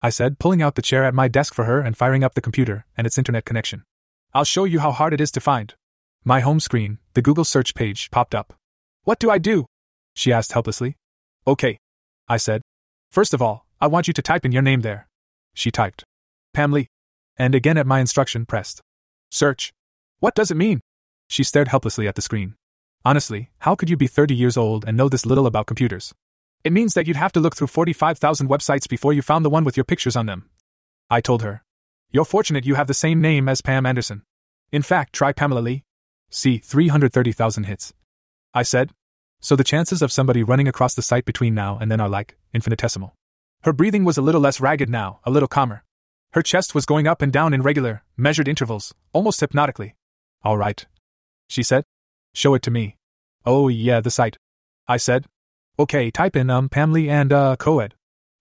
[0.00, 2.40] I said, pulling out the chair at my desk for her and firing up the
[2.40, 3.84] computer and its internet connection.
[4.32, 5.74] I'll show you how hard it is to find.
[6.24, 8.54] My home screen, the Google search page, popped up.
[9.04, 9.66] What do I do?
[10.14, 10.96] She asked helplessly.
[11.46, 11.76] Okay.
[12.26, 12.62] I said.
[13.12, 15.06] First of all, I want you to type in your name there.
[15.52, 16.02] She typed.
[16.54, 16.88] Pam Lee.
[17.36, 18.80] And again at my instruction, pressed.
[19.30, 19.70] Search.
[20.20, 20.80] What does it mean?
[21.28, 22.54] She stared helplessly at the screen.
[23.04, 26.14] Honestly, how could you be 30 years old and know this little about computers?
[26.64, 29.64] It means that you'd have to look through 45,000 websites before you found the one
[29.64, 30.48] with your pictures on them.
[31.10, 31.62] I told her.
[32.10, 34.22] You're fortunate you have the same name as Pam Anderson.
[34.70, 35.82] In fact, try Pamela Lee.
[36.30, 37.92] See, 330,000 hits.
[38.54, 38.90] I said.
[39.42, 42.36] So the chances of somebody running across the site between now and then are like
[42.54, 43.12] infinitesimal.
[43.64, 45.82] Her breathing was a little less ragged now, a little calmer.
[46.32, 49.96] Her chest was going up and down in regular, measured intervals, almost hypnotically.
[50.44, 50.86] All right.
[51.48, 51.84] She said.
[52.32, 52.96] Show it to me.
[53.44, 54.36] Oh, yeah, the site.
[54.86, 55.26] I said.
[55.78, 57.94] Okay, type in, um, Pam Lee and, uh, Coed.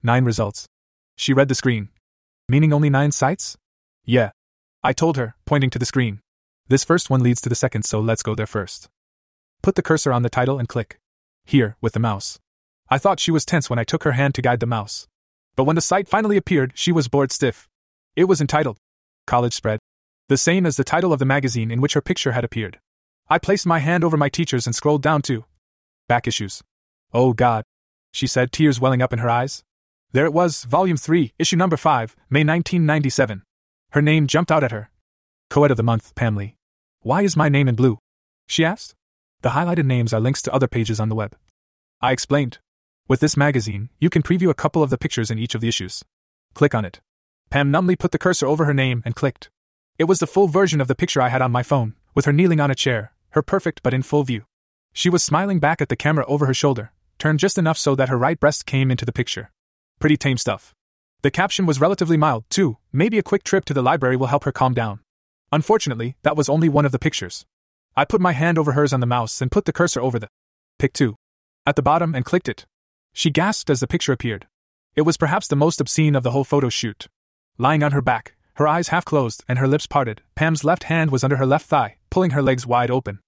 [0.03, 0.67] Nine results.
[1.15, 1.89] She read the screen.
[2.47, 3.57] Meaning only nine sites?
[4.05, 4.31] Yeah.
[4.83, 6.21] I told her, pointing to the screen.
[6.67, 8.87] This first one leads to the second, so let's go there first.
[9.61, 10.99] Put the cursor on the title and click.
[11.45, 12.39] Here, with the mouse.
[12.89, 15.07] I thought she was tense when I took her hand to guide the mouse.
[15.55, 17.69] But when the site finally appeared, she was bored stiff.
[18.15, 18.77] It was entitled
[19.27, 19.79] College Spread,
[20.27, 22.79] the same as the title of the magazine in which her picture had appeared.
[23.29, 25.45] I placed my hand over my teacher's and scrolled down to
[26.07, 26.61] back issues.
[27.13, 27.63] Oh God,
[28.11, 29.63] she said, tears welling up in her eyes.
[30.11, 33.43] There it was, Volume 3, Issue Number 5, May 1997.
[33.91, 34.89] Her name jumped out at her.
[35.49, 36.55] Coed of the Month, Pam Lee.
[37.01, 37.99] Why is my name in blue?
[38.47, 38.95] She asked.
[39.41, 41.35] The highlighted names are links to other pages on the web.
[41.99, 42.59] I explained.
[43.07, 45.67] With this magazine, you can preview a couple of the pictures in each of the
[45.67, 46.03] issues.
[46.53, 47.01] Click on it.
[47.49, 49.49] Pam numbly put the cursor over her name and clicked.
[49.97, 52.33] It was the full version of the picture I had on my phone, with her
[52.33, 54.45] kneeling on a chair, her perfect but in full view.
[54.93, 58.09] She was smiling back at the camera over her shoulder, turned just enough so that
[58.09, 59.51] her right breast came into the picture.
[59.99, 60.75] Pretty tame stuff.
[61.23, 64.43] The caption was relatively mild, too, maybe a quick trip to the library will help
[64.43, 64.99] her calm down.
[65.51, 67.45] Unfortunately, that was only one of the pictures.
[67.95, 70.29] I put my hand over hers on the mouse and put the cursor over the
[70.79, 71.15] pick 2
[71.65, 72.65] at the bottom and clicked it.
[73.11, 74.47] She gasped as the picture appeared.
[74.95, 77.07] It was perhaps the most obscene of the whole photo shoot.
[77.57, 81.11] Lying on her back, her eyes half closed and her lips parted, Pam's left hand
[81.11, 83.19] was under her left thigh, pulling her legs wide open.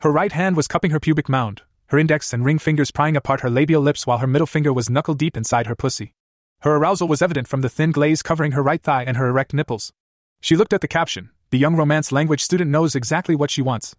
[0.00, 3.40] Her right hand was cupping her pubic mound, her index and ring fingers prying apart
[3.40, 6.14] her labial lips while her middle finger was knuckle deep inside her pussy.
[6.60, 9.52] Her arousal was evident from the thin glaze covering her right thigh and her erect
[9.52, 9.92] nipples.
[10.40, 13.96] She looked at the caption, the young Romance language student knows exactly what she wants.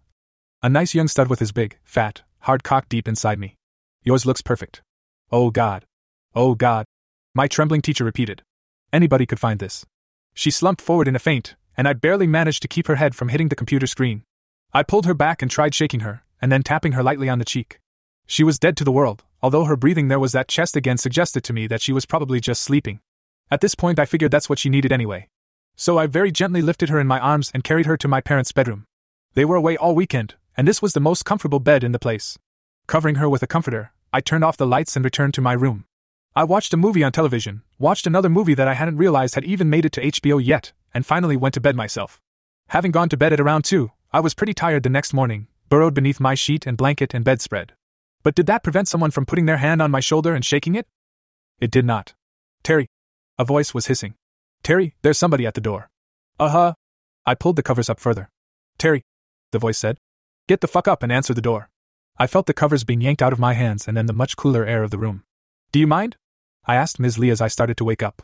[0.64, 3.58] A nice young stud with his big, fat, hard cock deep inside me.
[4.02, 4.80] Yours looks perfect.
[5.30, 5.84] Oh God.
[6.34, 6.86] Oh God.
[7.34, 8.42] My trembling teacher repeated.
[8.90, 9.84] Anybody could find this.
[10.32, 13.28] She slumped forward in a faint, and I barely managed to keep her head from
[13.28, 14.22] hitting the computer screen.
[14.72, 17.44] I pulled her back and tried shaking her, and then tapping her lightly on the
[17.44, 17.78] cheek.
[18.24, 21.44] She was dead to the world, although her breathing there was that chest again suggested
[21.44, 23.00] to me that she was probably just sleeping.
[23.50, 25.28] At this point, I figured that's what she needed anyway.
[25.76, 28.52] So I very gently lifted her in my arms and carried her to my parents'
[28.52, 28.86] bedroom.
[29.34, 32.38] They were away all weekend, and this was the most comfortable bed in the place.
[32.86, 35.86] Covering her with a comforter, I turned off the lights and returned to my room.
[36.36, 39.70] I watched a movie on television, watched another movie that I hadn't realized had even
[39.70, 42.20] made it to HBO yet, and finally went to bed myself.
[42.68, 45.94] Having gone to bed at around 2, I was pretty tired the next morning, burrowed
[45.94, 47.72] beneath my sheet and blanket and bedspread.
[48.22, 50.86] But did that prevent someone from putting their hand on my shoulder and shaking it?
[51.60, 52.14] It did not.
[52.62, 52.88] Terry.
[53.38, 54.14] A voice was hissing.
[54.62, 55.90] Terry, there's somebody at the door.
[56.38, 56.74] Uh huh.
[57.26, 58.28] I pulled the covers up further.
[58.78, 59.02] Terry,
[59.52, 59.98] the voice said.
[60.46, 61.70] Get the fuck up and answer the door.
[62.18, 64.66] I felt the covers being yanked out of my hands and then the much cooler
[64.66, 65.24] air of the room.
[65.72, 66.16] Do you mind?
[66.66, 67.18] I asked Ms.
[67.18, 68.22] Lee as I started to wake up.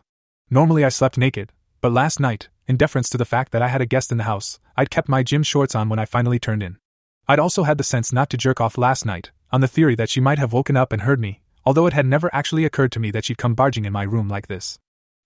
[0.51, 3.81] Normally I slept naked, but last night, in deference to the fact that I had
[3.81, 6.63] a guest in the house, I'd kept my gym shorts on when I finally turned
[6.63, 6.77] in.
[7.27, 10.11] I'd also had the sense not to jerk off last night, on the theory that
[10.11, 13.01] she might have woken up and heard me, although it had never actually occurred to
[13.01, 14.79] me that she'd come barging in my room like this.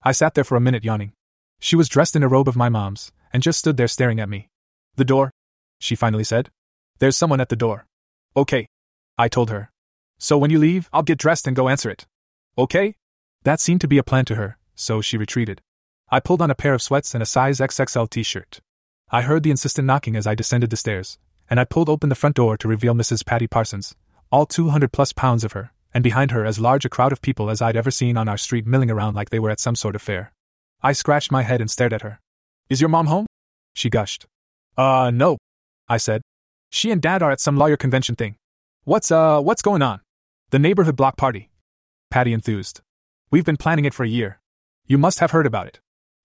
[0.04, 1.12] I sat there for a minute yawning.
[1.58, 4.28] She was dressed in a robe of my mom's, and just stood there staring at
[4.28, 4.48] me.
[4.94, 5.32] The door?
[5.80, 6.50] She finally said.
[6.98, 7.86] There's someone at the door.
[8.36, 8.66] Okay.
[9.18, 9.70] I told her.
[10.18, 12.06] So when you leave, I'll get dressed and go answer it.
[12.56, 12.96] Okay?
[13.42, 15.60] That seemed to be a plan to her, so she retreated.
[16.10, 18.60] I pulled on a pair of sweats and a size XXL t shirt.
[19.10, 21.18] I heard the insistent knocking as I descended the stairs,
[21.50, 23.24] and I pulled open the front door to reveal Mrs.
[23.24, 23.94] Patty Parsons,
[24.30, 27.50] all 200 plus pounds of her, and behind her as large a crowd of people
[27.50, 29.94] as I'd ever seen on our street milling around like they were at some sort
[29.94, 30.32] of fair.
[30.82, 32.20] I scratched my head and stared at her.
[32.68, 33.26] Is your mom home?
[33.74, 34.26] She gushed.
[34.76, 35.38] Uh, no,
[35.88, 36.22] I said.
[36.74, 38.34] She and dad are at some lawyer convention thing.
[38.82, 40.00] What's, uh, what's going on?
[40.50, 41.48] The neighborhood block party.
[42.10, 42.80] Patty enthused.
[43.30, 44.40] We've been planning it for a year.
[44.84, 45.78] You must have heard about it.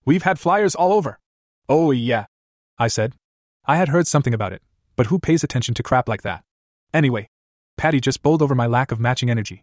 [0.04, 1.20] We've had flyers all over.
[1.68, 2.24] Oh, yeah,
[2.78, 3.14] I said.
[3.64, 4.60] I had heard something about it,
[4.96, 6.42] but who pays attention to crap like that?
[6.92, 7.28] Anyway,
[7.76, 9.62] Patty just bowled over my lack of matching energy.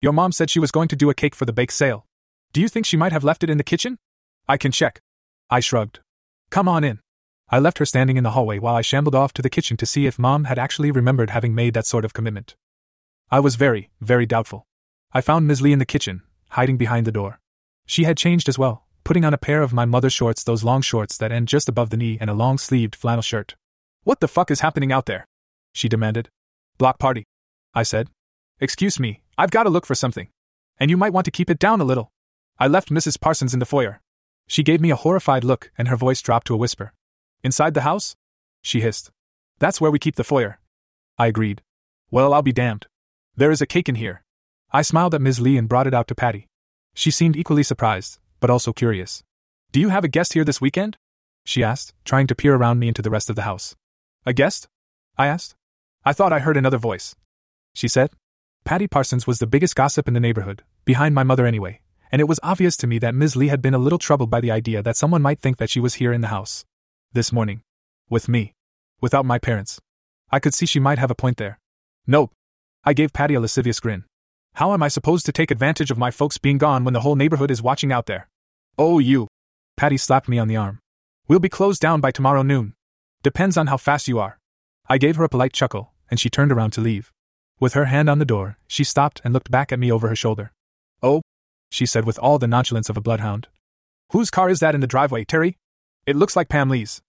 [0.00, 2.06] Your mom said she was going to do a cake for the bake sale.
[2.54, 3.98] Do you think she might have left it in the kitchen?
[4.48, 5.02] I can check.
[5.50, 6.00] I shrugged.
[6.48, 7.00] Come on in.
[7.50, 9.86] I left her standing in the hallway while I shambled off to the kitchen to
[9.86, 12.56] see if Mom had actually remembered having made that sort of commitment.
[13.30, 14.66] I was very, very doubtful.
[15.12, 15.60] I found Ms.
[15.60, 17.40] Lee in the kitchen, hiding behind the door.
[17.86, 20.80] She had changed as well, putting on a pair of my mother's shorts, those long
[20.82, 23.54] shorts that end just above the knee, and a long sleeved flannel shirt.
[24.02, 25.26] What the fuck is happening out there?
[25.72, 26.30] She demanded.
[26.78, 27.24] Block party.
[27.74, 28.08] I said.
[28.60, 30.28] Excuse me, I've got to look for something.
[30.78, 32.10] And you might want to keep it down a little.
[32.58, 33.20] I left Mrs.
[33.20, 34.00] Parsons in the foyer.
[34.46, 36.92] She gave me a horrified look, and her voice dropped to a whisper.
[37.44, 38.16] Inside the house?
[38.62, 39.10] She hissed.
[39.58, 40.58] That's where we keep the foyer.
[41.18, 41.60] I agreed.
[42.10, 42.86] Well, I'll be damned.
[43.36, 44.24] There is a cake in here.
[44.72, 45.40] I smiled at Ms.
[45.40, 46.48] Lee and brought it out to Patty.
[46.94, 49.22] She seemed equally surprised, but also curious.
[49.72, 50.96] Do you have a guest here this weekend?
[51.44, 53.76] She asked, trying to peer around me into the rest of the house.
[54.24, 54.66] A guest?
[55.18, 55.54] I asked.
[56.02, 57.14] I thought I heard another voice.
[57.74, 58.10] She said.
[58.64, 61.80] Patty Parsons was the biggest gossip in the neighborhood, behind my mother anyway,
[62.10, 63.36] and it was obvious to me that Ms.
[63.36, 65.80] Lee had been a little troubled by the idea that someone might think that she
[65.80, 66.64] was here in the house.
[67.14, 67.62] This morning.
[68.10, 68.54] With me.
[69.00, 69.80] Without my parents.
[70.32, 71.60] I could see she might have a point there.
[72.08, 72.32] Nope.
[72.82, 74.02] I gave Patty a lascivious grin.
[74.54, 77.14] How am I supposed to take advantage of my folks being gone when the whole
[77.14, 78.28] neighborhood is watching out there?
[78.76, 79.28] Oh, you.
[79.76, 80.80] Patty slapped me on the arm.
[81.28, 82.74] We'll be closed down by tomorrow noon.
[83.22, 84.40] Depends on how fast you are.
[84.88, 87.12] I gave her a polite chuckle, and she turned around to leave.
[87.60, 90.16] With her hand on the door, she stopped and looked back at me over her
[90.16, 90.50] shoulder.
[91.00, 91.22] Oh,
[91.70, 93.46] she said with all the nonchalance of a bloodhound.
[94.10, 95.58] Whose car is that in the driveway, Terry?
[96.06, 97.00] It looks like Pam Lee's.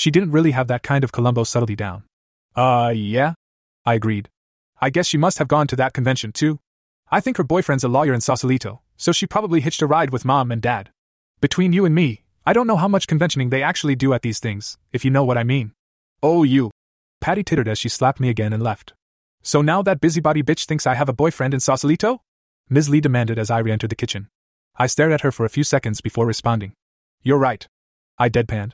[0.00, 2.04] She didn't really have that kind of Columbo subtlety down.
[2.56, 3.34] Uh, yeah?
[3.84, 4.30] I agreed.
[4.80, 6.58] I guess she must have gone to that convention, too.
[7.10, 10.24] I think her boyfriend's a lawyer in Sausalito, so she probably hitched a ride with
[10.24, 10.88] mom and dad.
[11.42, 14.40] Between you and me, I don't know how much conventioning they actually do at these
[14.40, 15.72] things, if you know what I mean.
[16.22, 16.70] Oh, you.
[17.20, 18.94] Patty tittered as she slapped me again and left.
[19.42, 22.22] So now that busybody bitch thinks I have a boyfriend in Sausalito?
[22.70, 22.88] Ms.
[22.88, 24.28] Lee demanded as I re entered the kitchen.
[24.76, 26.72] I stared at her for a few seconds before responding.
[27.22, 27.66] You're right.
[28.16, 28.72] I deadpanned.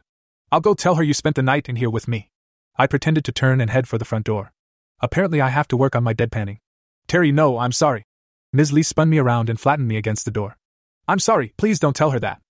[0.53, 2.31] I'll go tell her you spent the night in here with me.
[2.77, 4.53] I pretended to turn and head for the front door.
[5.01, 6.59] Apparently, I have to work on my deadpanning.
[7.09, 8.05] Terry, no, I'm sorry.
[8.53, 8.73] Ms.
[8.73, 10.57] Lee spun me around and flattened me against the door.
[11.09, 12.41] I'm sorry, please don't tell her that.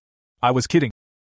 [0.42, 0.90] I was kidding.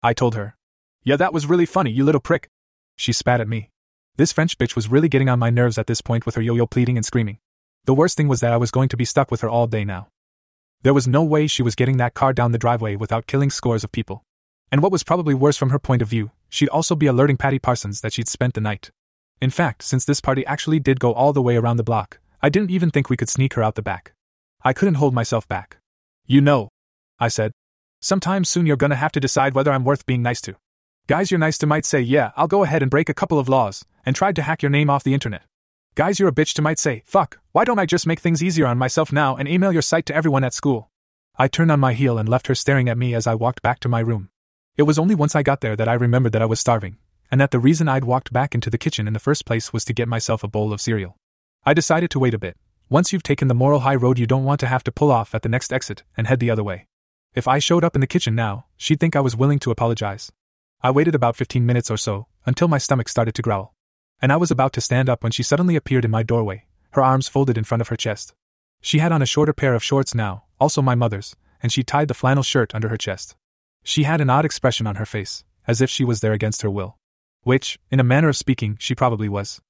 [0.03, 0.57] I told her.
[1.05, 2.49] Yeah, that was really funny, you little prick.
[2.97, 3.71] She spat at me.
[4.17, 6.57] This French bitch was really getting on my nerves at this point with her yo
[6.57, 7.39] yo pleading and screaming.
[7.85, 9.85] The worst thing was that I was going to be stuck with her all day
[9.85, 10.09] now.
[10.83, 13.85] There was no way she was getting that car down the driveway without killing scores
[13.85, 14.25] of people.
[14.71, 17.59] And what was probably worse from her point of view, she'd also be alerting Patty
[17.59, 18.91] Parsons that she'd spent the night.
[19.41, 22.49] In fact, since this party actually did go all the way around the block, I
[22.49, 24.13] didn't even think we could sneak her out the back.
[24.63, 25.79] I couldn't hold myself back.
[26.27, 26.69] You know,
[27.19, 27.53] I said.
[28.01, 30.57] Sometime soon you're gonna have to decide whether I'm worth being nice to.
[31.07, 33.49] Guys you're nice to might say, yeah, I'll go ahead and break a couple of
[33.49, 35.43] laws, and tried to hack your name off the internet.
[35.95, 38.67] Guys you're a bitch to might say, fuck, why don't I just make things easier
[38.67, 40.91] on myself now and email your site to everyone at school?
[41.37, 43.81] I turned on my heel and left her staring at me as I walked back
[43.81, 44.29] to my room.
[44.79, 46.99] It was only once I got there that I remembered that I was starving,
[47.33, 49.85] and that the reason I'd walked back into the kitchen in the first place was
[49.87, 51.17] to get myself a bowl of cereal.
[51.67, 52.57] I decided to wait a bit.
[52.89, 55.35] Once you've taken the moral high road, you don't want to have to pull off
[55.35, 56.87] at the next exit and head the other way.
[57.35, 60.31] If I showed up in the kitchen now, she'd think I was willing to apologize.
[60.81, 63.75] I waited about 15 minutes or so, until my stomach started to growl.
[64.23, 67.03] And I was about to stand up when she suddenly appeared in my doorway, her
[67.03, 68.33] arms folded in front of her chest.
[68.81, 72.07] She had on a shorter pair of shorts now, also my mother's, and she tied
[72.07, 73.35] the flannel shirt under her chest.
[73.89, 76.69] She had an odd expression on her face, as if she was there against her
[76.69, 76.99] will.
[77.45, 79.63] Which, in a manner of speaking, she probably was.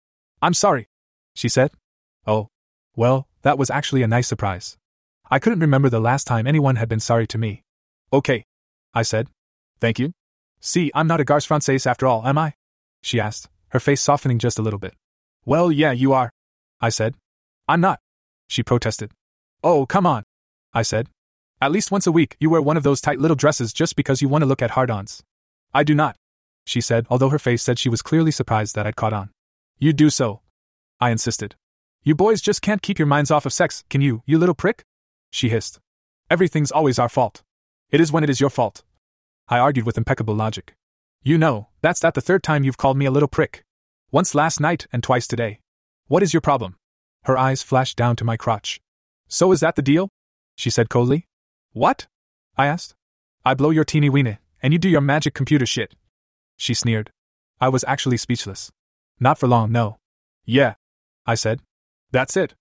[0.42, 0.88] I'm sorry,
[1.34, 1.70] she said.
[2.26, 2.48] Oh.
[2.96, 4.76] Well, that was actually a nice surprise.
[5.30, 7.62] I couldn't remember the last time anyone had been sorry to me.
[8.12, 8.44] Okay,
[8.92, 9.28] I said.
[9.80, 10.10] Thank you.
[10.58, 12.54] See, I'm not a garce française after all, am I?
[13.00, 14.94] She asked, her face softening just a little bit.
[15.44, 16.32] Well, yeah, you are,
[16.80, 17.14] I said.
[17.68, 18.00] I'm not,
[18.48, 19.12] she protested.
[19.62, 20.24] Oh, come on,
[20.74, 21.08] I said.
[21.60, 24.22] At least once a week, you wear one of those tight little dresses just because
[24.22, 25.24] you want to look at hard ons.
[25.74, 26.16] I do not,
[26.64, 29.30] she said, although her face said she was clearly surprised that I'd caught on.
[29.78, 30.40] You do so.
[31.00, 31.56] I insisted.
[32.04, 34.84] You boys just can't keep your minds off of sex, can you, you little prick?
[35.30, 35.80] She hissed.
[36.30, 37.42] Everything's always our fault.
[37.90, 38.82] It is when it is your fault.
[39.48, 40.74] I argued with impeccable logic.
[41.22, 43.64] You know, that's that the third time you've called me a little prick.
[44.12, 45.60] Once last night and twice today.
[46.06, 46.76] What is your problem?
[47.24, 48.78] Her eyes flashed down to my crotch.
[49.26, 50.08] So is that the deal?
[50.54, 51.27] She said coldly.
[51.72, 52.06] What?
[52.56, 52.94] I asked.
[53.44, 55.94] I blow your teeny weenie, and you do your magic computer shit.
[56.56, 57.12] She sneered.
[57.60, 58.70] I was actually speechless.
[59.20, 59.98] Not for long, no.
[60.44, 60.74] Yeah.
[61.26, 61.60] I said.
[62.10, 62.54] That's it.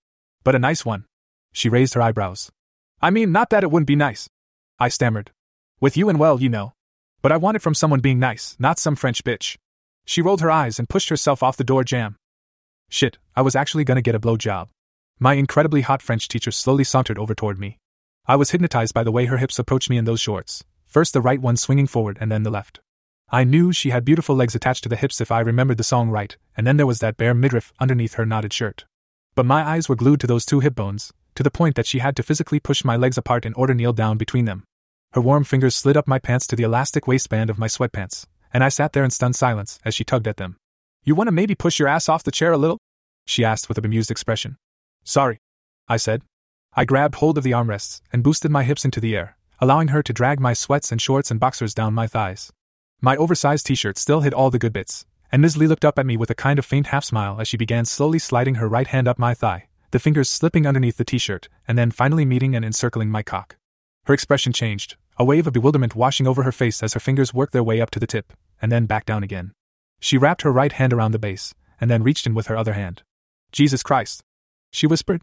[0.44, 1.04] But a nice one.
[1.52, 2.50] She raised her eyebrows.
[3.00, 4.28] I mean, not that it wouldn't be nice.
[4.78, 5.30] I stammered.
[5.80, 6.72] With you and well, you know.
[7.22, 9.56] But I want it from someone being nice, not some French bitch.
[10.04, 12.16] She rolled her eyes and pushed herself off the door jamb.
[12.88, 14.68] Shit, I was actually gonna get a blowjob.
[15.18, 17.78] My incredibly hot French teacher slowly sauntered over toward me.
[18.30, 21.22] I was hypnotized by the way her hips approached me in those shorts, first the
[21.22, 22.78] right one swinging forward and then the left.
[23.30, 26.10] I knew she had beautiful legs attached to the hips if I remembered the song
[26.10, 28.84] right, and then there was that bare midriff underneath her knotted shirt.
[29.34, 32.00] But my eyes were glued to those two hip bones, to the point that she
[32.00, 34.64] had to physically push my legs apart in order to kneel down between them.
[35.12, 38.62] Her warm fingers slid up my pants to the elastic waistband of my sweatpants, and
[38.62, 40.56] I sat there in stunned silence as she tugged at them.
[41.02, 42.76] You want to maybe push your ass off the chair a little?
[43.24, 44.58] She asked with a bemused expression.
[45.02, 45.38] Sorry,
[45.88, 46.22] I said,
[46.78, 50.00] I grabbed hold of the armrests and boosted my hips into the air, allowing her
[50.00, 52.52] to drag my sweats and shorts and boxers down my thighs.
[53.00, 55.56] My oversized t shirt still hid all the good bits, and Ms.
[55.56, 57.84] Lee looked up at me with a kind of faint half smile as she began
[57.84, 61.48] slowly sliding her right hand up my thigh, the fingers slipping underneath the t shirt,
[61.66, 63.56] and then finally meeting and encircling my cock.
[64.04, 67.52] Her expression changed, a wave of bewilderment washing over her face as her fingers worked
[67.52, 69.50] their way up to the tip, and then back down again.
[69.98, 72.74] She wrapped her right hand around the base, and then reached in with her other
[72.74, 73.02] hand.
[73.50, 74.22] Jesus Christ!
[74.70, 75.22] She whispered,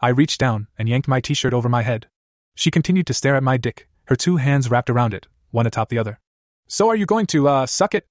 [0.00, 2.08] I reached down and yanked my t shirt over my head.
[2.54, 5.88] She continued to stare at my dick, her two hands wrapped around it, one atop
[5.88, 6.20] the other.
[6.68, 8.06] So are you going to, uh, suck it?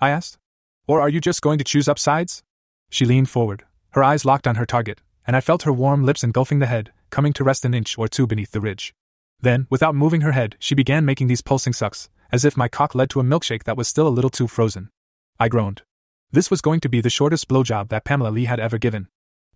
[0.00, 0.38] I asked.
[0.86, 2.42] Or are you just going to choose up sides?
[2.90, 6.24] She leaned forward, her eyes locked on her target, and I felt her warm lips
[6.24, 8.94] engulfing the head, coming to rest an inch or two beneath the ridge.
[9.40, 12.94] Then, without moving her head, she began making these pulsing sucks, as if my cock
[12.94, 14.90] led to a milkshake that was still a little too frozen.
[15.38, 15.82] I groaned.
[16.30, 19.08] This was going to be the shortest blowjob that Pamela Lee had ever given.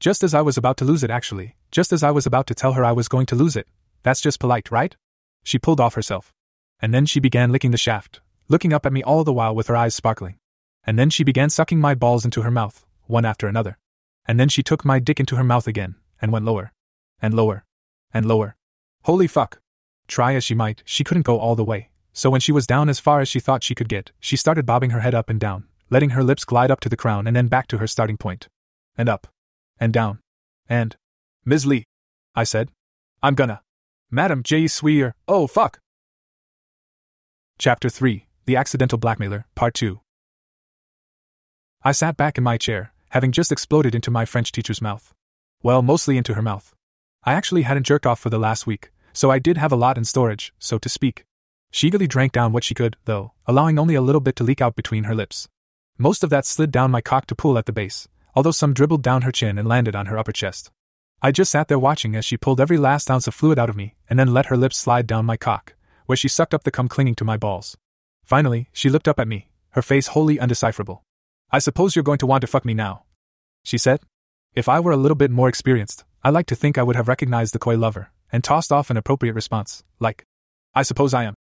[0.04, 2.54] Just as I was about to lose it, actually, just as I was about to
[2.54, 3.66] tell her I was going to lose it.
[4.02, 4.94] That's just polite, right?
[5.44, 6.30] She pulled off herself.
[6.78, 9.68] And then she began licking the shaft, looking up at me all the while with
[9.68, 10.36] her eyes sparkling.
[10.86, 13.78] And then she began sucking my balls into her mouth, one after another.
[14.26, 16.74] And then she took my dick into her mouth again, and went lower.
[17.22, 17.64] And lower.
[18.12, 18.56] And lower.
[19.04, 19.62] Holy fuck.
[20.06, 21.88] Try as she might, she couldn't go all the way.
[22.12, 24.66] So when she was down as far as she thought she could get, she started
[24.66, 27.34] bobbing her head up and down, letting her lips glide up to the crown and
[27.34, 28.48] then back to her starting point.
[28.98, 29.28] And up
[29.78, 30.20] and down.
[30.68, 30.96] And.
[31.44, 31.66] Ms.
[31.66, 31.84] Lee.
[32.34, 32.70] I said.
[33.22, 33.62] I'm gonna.
[34.10, 34.66] Madam J.
[34.66, 35.80] Sweer, oh fuck!
[37.58, 40.00] Chapter 3 The Accidental Blackmailer, Part 2.
[41.82, 45.12] I sat back in my chair, having just exploded into my French teacher's mouth.
[45.62, 46.74] Well, mostly into her mouth.
[47.24, 49.98] I actually hadn't jerked off for the last week, so I did have a lot
[49.98, 51.24] in storage, so to speak.
[51.70, 54.60] She eagerly drank down what she could, though, allowing only a little bit to leak
[54.60, 55.48] out between her lips.
[55.98, 59.02] Most of that slid down my cock to pool at the base, although some dribbled
[59.02, 60.70] down her chin and landed on her upper chest.
[61.22, 63.76] I just sat there watching as she pulled every last ounce of fluid out of
[63.76, 65.74] me and then let her lips slide down my cock,
[66.06, 67.76] where she sucked up the cum clinging to my balls.
[68.24, 71.02] Finally, she looked up at me, her face wholly undecipherable.
[71.50, 73.04] I suppose you're going to want to fuck me now.
[73.64, 74.00] She said.
[74.54, 77.08] If I were a little bit more experienced, I like to think I would have
[77.08, 80.24] recognized the coy lover and tossed off an appropriate response, like,
[80.74, 81.34] I suppose I am.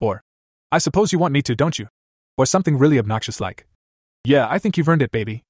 [0.00, 0.22] Or,
[0.70, 1.88] I suppose you want me to, don't you?
[2.36, 3.66] Or something really obnoxious like,
[4.24, 5.42] Yeah, I think you've earned it, baby.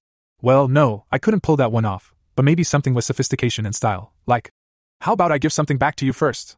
[0.42, 4.12] Well, no, I couldn't pull that one off, but maybe something with sophistication and style,
[4.26, 4.50] like,
[5.02, 6.56] How about I give something back to you first?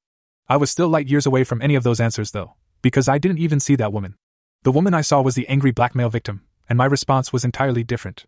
[0.48, 3.38] I was still light years away from any of those answers, though, because I didn't
[3.38, 4.14] even see that woman.
[4.62, 8.24] The woman I saw was the angry blackmail victim, and my response was entirely different.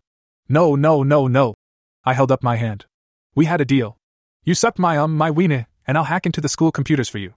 [0.49, 1.55] No, no, no, no.
[2.03, 2.85] I held up my hand.
[3.33, 3.97] We had a deal.
[4.43, 7.33] You sucked my um, my weenie, and I'll hack into the school computers for you.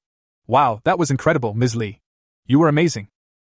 [0.48, 1.76] Wow, that was incredible, Ms.
[1.76, 2.00] Lee.
[2.46, 3.08] You were amazing.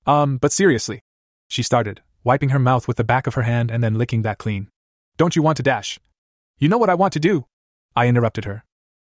[0.06, 1.00] Um, but seriously.
[1.48, 4.36] She started, wiping her mouth with the back of her hand and then licking that
[4.36, 4.68] clean.
[5.16, 6.00] Don't you want to dash?
[6.58, 7.46] You know what I want to do?
[7.94, 8.64] I interrupted her.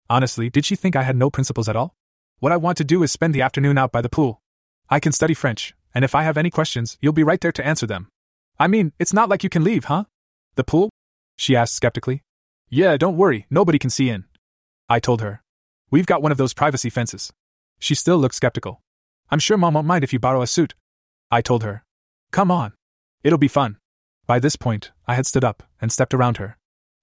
[0.09, 1.95] Honestly, did she think I had no principles at all?
[2.39, 4.41] What I want to do is spend the afternoon out by the pool.
[4.89, 7.65] I can study French, and if I have any questions, you'll be right there to
[7.65, 8.07] answer them.
[8.57, 10.05] I mean, it's not like you can leave, huh?
[10.55, 10.89] The pool?
[11.37, 12.23] She asked skeptically.
[12.69, 14.25] Yeah, don't worry, nobody can see in.
[14.89, 15.43] I told her.
[15.91, 17.31] We've got one of those privacy fences.
[17.77, 18.81] She still looked skeptical.
[19.29, 20.73] I'm sure Mom won't mind if you borrow a suit.
[21.29, 21.83] I told her.
[22.31, 22.73] Come on.
[23.23, 23.77] It'll be fun.
[24.25, 26.57] By this point, I had stood up and stepped around her.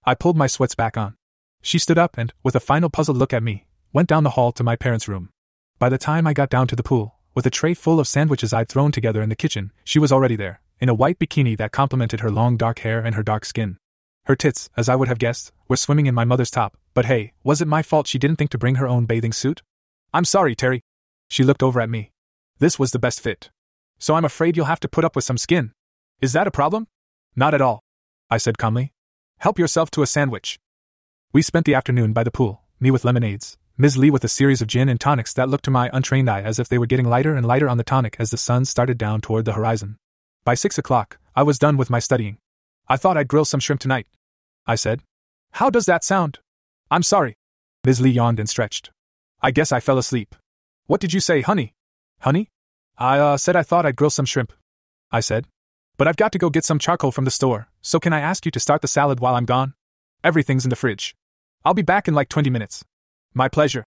[0.05, 1.15] I pulled my sweats back on.
[1.61, 4.51] She stood up and, with a final puzzled look at me, went down the hall
[4.53, 5.29] to my parents' room.
[5.77, 8.51] By the time I got down to the pool, with a tray full of sandwiches
[8.51, 11.71] I'd thrown together in the kitchen, she was already there, in a white bikini that
[11.71, 13.77] complemented her long dark hair and her dark skin.
[14.25, 17.33] Her tits, as I would have guessed, were swimming in my mother's top, but hey,
[17.43, 19.61] was it my fault she didn't think to bring her own bathing suit?
[20.13, 20.81] I'm sorry, Terry.
[21.29, 22.11] She looked over at me.
[22.59, 23.49] This was the best fit.
[23.99, 25.71] So I'm afraid you'll have to put up with some skin.
[26.21, 26.87] Is that a problem?
[27.37, 27.81] Not at all.
[28.29, 28.91] I said calmly.
[29.37, 30.59] Help yourself to a sandwich.
[31.31, 33.97] We spent the afternoon by the pool, me with lemonades, Ms.
[33.97, 36.59] Lee with a series of gin and tonics that looked to my untrained eye as
[36.59, 39.21] if they were getting lighter and lighter on the tonic as the sun started down
[39.21, 39.97] toward the horizon.
[40.43, 42.37] By six o'clock, I was done with my studying.
[42.89, 44.07] I thought I'd grill some shrimp tonight.
[44.67, 45.01] I said.
[45.51, 46.39] How does that sound?
[46.91, 47.37] I'm sorry.
[47.85, 48.01] Ms.
[48.01, 48.91] Lee yawned and stretched.
[49.41, 50.35] I guess I fell asleep.
[50.87, 51.75] What did you say, honey?
[52.19, 52.49] Honey?
[52.97, 54.51] I, uh, said I thought I'd grill some shrimp.
[55.13, 55.47] I said.
[55.99, 58.45] But I've got to go get some charcoal from the store, so can I ask
[58.45, 59.73] you to start the salad while I'm gone?
[60.23, 61.13] Everything's in the fridge.
[61.65, 62.85] I'll be back in like 20 minutes.
[63.33, 63.83] My pleasure.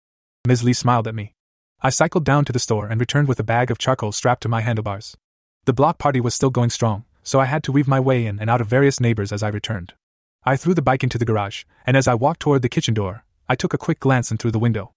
[0.45, 0.65] Ms.
[0.65, 1.35] Lee smiled at me.
[1.81, 4.49] I cycled down to the store and returned with a bag of charcoal strapped to
[4.49, 5.17] my handlebars.
[5.67, 8.41] The block party was still going strong, so I had to weave my way in
[8.41, 9.93] and out of various neighbors as I returned.
[10.43, 13.25] I threw the bike into the garage, and as I walked toward the kitchen door,
[13.49, 14.91] I took a quick glance in through the window.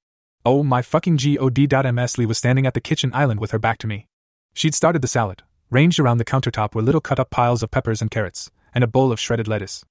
[0.43, 1.93] Oh my fucking god!
[1.93, 2.17] Ms.
[2.17, 4.07] Lee was standing at the kitchen island with her back to me.
[4.55, 5.43] She'd started the salad.
[5.69, 8.87] Ranged around the countertop were little cut up piles of peppers and carrots, and a
[8.87, 9.83] bowl of shredded lettuce.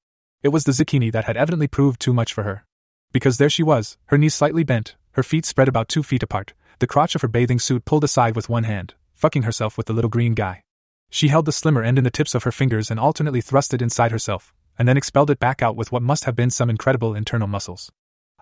[0.42, 2.64] It was the zucchini that had evidently proved too much for her
[3.12, 6.54] because there she was, her knees slightly bent, her feet spread about two feet apart,
[6.78, 9.92] the crotch of her bathing suit pulled aside with one hand, fucking herself with the
[9.92, 10.62] little green guy.
[11.10, 13.82] She held the slimmer end in the tips of her fingers and alternately thrust it
[13.82, 17.14] inside herself, and then expelled it back out with what must have been some incredible
[17.14, 17.92] internal muscles.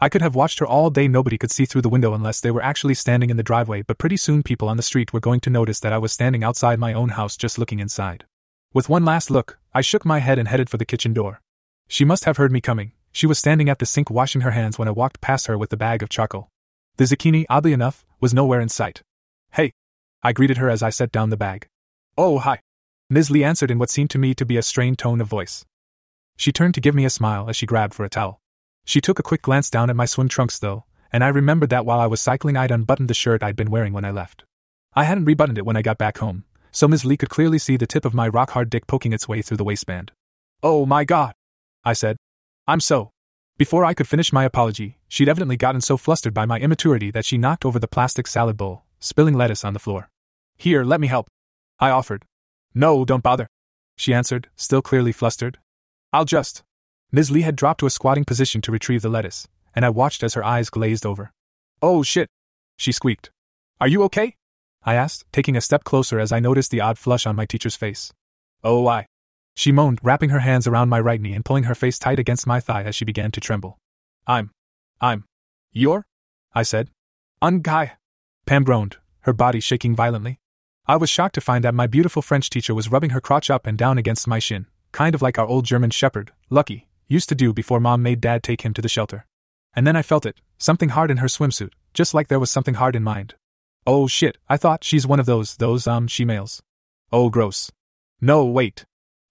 [0.03, 2.51] I could have watched her all day, nobody could see through the window unless they
[2.51, 5.40] were actually standing in the driveway, but pretty soon people on the street were going
[5.40, 8.24] to notice that I was standing outside my own house just looking inside.
[8.72, 11.42] With one last look, I shook my head and headed for the kitchen door.
[11.86, 14.78] She must have heard me coming, she was standing at the sink washing her hands
[14.78, 16.48] when I walked past her with the bag of charcoal.
[16.96, 19.03] The zucchini, oddly enough, was nowhere in sight.
[19.53, 19.72] Hey!
[20.22, 21.66] I greeted her as I set down the bag.
[22.16, 22.61] Oh, hi!
[23.11, 23.30] Ms.
[23.30, 25.66] Lee answered in what seemed to me to be a strained tone of voice.
[26.36, 28.39] She turned to give me a smile as she grabbed for a towel.
[28.84, 31.86] She took a quick glance down at my swim trunks, though, and I remembered that
[31.86, 34.44] while I was cycling, I'd unbuttoned the shirt I'd been wearing when I left.
[34.94, 37.04] I hadn't rebuttoned it when I got back home, so Ms.
[37.04, 39.56] Lee could clearly see the tip of my rock hard dick poking its way through
[39.56, 40.12] the waistband.
[40.62, 41.34] Oh my god!
[41.84, 42.16] I said,
[42.66, 43.10] I'm so.
[43.58, 47.24] Before I could finish my apology, she'd evidently gotten so flustered by my immaturity that
[47.24, 50.08] she knocked over the plastic salad bowl, spilling lettuce on the floor.
[50.56, 51.28] Here, let me help.
[51.78, 52.24] I offered.
[52.74, 53.48] No, don't bother.
[53.96, 55.58] She answered, still clearly flustered.
[56.12, 56.62] I'll just.
[57.12, 57.30] Ms.
[57.30, 60.34] Lee had dropped to a squatting position to retrieve the lettuce, and I watched as
[60.34, 61.32] her eyes glazed over.
[61.82, 62.28] Oh shit!
[62.76, 63.30] She squeaked.
[63.80, 64.36] Are you okay?
[64.84, 67.76] I asked, taking a step closer as I noticed the odd flush on my teacher's
[67.76, 68.12] face.
[68.62, 69.06] Oh, I.
[69.56, 72.46] She moaned, wrapping her hands around my right knee and pulling her face tight against
[72.46, 73.78] my thigh as she began to tremble.
[74.26, 74.50] I'm.
[75.00, 75.24] I'm.
[75.72, 76.06] You're?
[76.54, 76.90] I said.
[77.42, 77.90] Unguy.
[78.46, 80.38] Pam groaned, her body shaking violently.
[80.86, 83.66] I was shocked to find that my beautiful French teacher was rubbing her crotch up
[83.66, 87.34] and down against my shin, kind of like our old German shepherd, Lucky, used to
[87.34, 89.26] do before mom made dad take him to the shelter.
[89.74, 92.74] And then I felt it, something hard in her swimsuit, just like there was something
[92.74, 93.30] hard in mine.
[93.84, 96.62] Oh shit, I thought she's one of those, those, um, she males.
[97.12, 97.70] Oh, gross.
[98.20, 98.84] No, wait.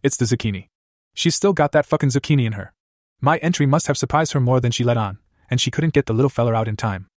[0.04, 0.68] It's the zucchini.
[1.14, 2.74] She's still got that fucking zucchini in her.
[3.22, 5.20] My entry must have surprised her more than she let on,
[5.50, 7.08] and she couldn't get the little feller out in time.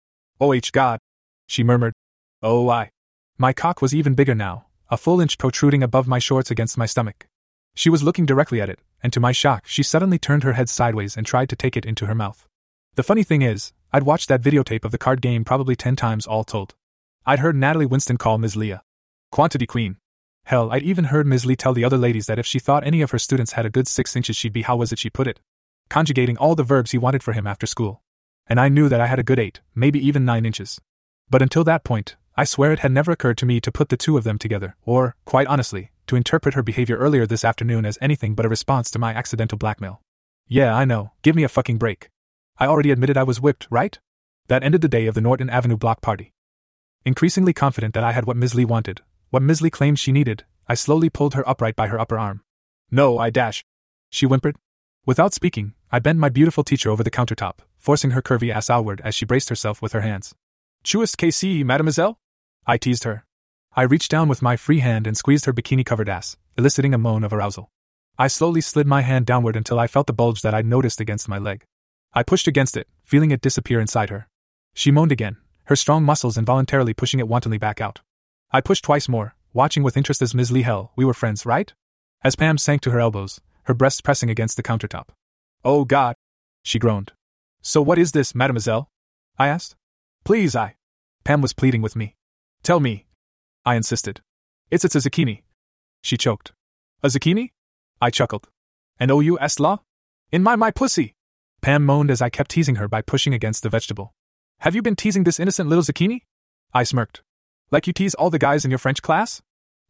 [0.41, 1.01] Oh, H God!
[1.49, 1.95] She murmured.
[2.41, 2.91] Oh, I.
[3.37, 6.87] My cock was even bigger now, a full inch protruding above my shorts against my
[6.87, 7.27] stomach.
[7.75, 10.69] She was looking directly at it, and to my shock, she suddenly turned her head
[10.69, 12.47] sideways and tried to take it into her mouth.
[12.95, 16.27] The funny thing is, I'd watched that videotape of the card game probably ten times
[16.27, 16.75] all told.
[17.27, 18.57] I'd heard Natalie Winston call Ms.
[18.57, 18.83] Lee a
[19.31, 19.97] Quantity Queen,
[20.45, 21.47] Hell, I'd even heard Ms.
[21.47, 23.71] Lee tell the other ladies that if she thought any of her students had a
[23.71, 25.41] good six inches, she'd be how was it she put it?
[25.89, 28.03] Conjugating all the verbs he wanted for him after school.
[28.47, 30.81] And I knew that I had a good eight, maybe even nine inches.
[31.31, 33.97] But until that point, I swear it had never occurred to me to put the
[33.97, 37.99] two of them together, or, quite honestly, to interpret her behavior earlier this afternoon as
[38.01, 40.03] anything but a response to my accidental blackmail.
[40.49, 42.11] Yeah, I know, give me a fucking break.
[42.59, 43.99] I already admitted I was whipped, right?
[44.49, 46.33] That ended the day of the Norton Avenue block party.
[47.05, 48.55] Increasingly confident that I had what Ms.
[48.55, 49.01] Lee wanted,
[49.31, 49.63] what Ms.
[49.63, 52.43] Lee claimed she needed, I slowly pulled her upright by her upper arm.
[52.91, 53.65] No, I dash.
[54.11, 54.57] She whimpered.
[55.07, 59.01] Without speaking, I bent my beautiful teacher over the countertop, forcing her curvy ass outward
[59.03, 60.35] as she braced herself with her hands.
[60.85, 62.19] Truest KC, mademoiselle?
[62.67, 63.25] I teased her.
[63.75, 66.99] I reached down with my free hand and squeezed her bikini covered ass, eliciting a
[66.99, 67.71] moan of arousal.
[68.19, 71.27] I slowly slid my hand downward until I felt the bulge that I'd noticed against
[71.27, 71.65] my leg.
[72.13, 74.29] I pushed against it, feeling it disappear inside her.
[74.75, 78.01] She moaned again, her strong muscles involuntarily pushing it wantonly back out.
[78.51, 80.53] I pushed twice more, watching with interest as Ms.
[80.53, 81.73] Lee Hell, we were friends, right?
[82.23, 85.09] As Pam sank to her elbows, her breasts pressing against the countertop.
[85.65, 86.15] Oh God!
[86.63, 87.13] She groaned.
[87.63, 88.91] So what is this, mademoiselle?
[89.39, 89.77] I asked.
[90.25, 90.77] Please, I.
[91.25, 92.17] Pam was pleading with me.
[92.63, 93.07] Tell me.
[93.65, 94.21] I insisted.
[94.71, 95.43] It's it's a zucchini.
[96.03, 96.53] She choked.
[97.03, 97.51] A zucchini?
[98.01, 98.49] I chuckled.
[98.99, 99.83] And oh you law?
[100.33, 101.15] In my my pussy!
[101.61, 104.15] Pam moaned as I kept teasing her by pushing against the vegetable.
[104.61, 106.23] Have you been teasing this innocent little zucchini?
[106.75, 107.23] I smirked.
[107.71, 109.43] Like you tease all the guys in your French class?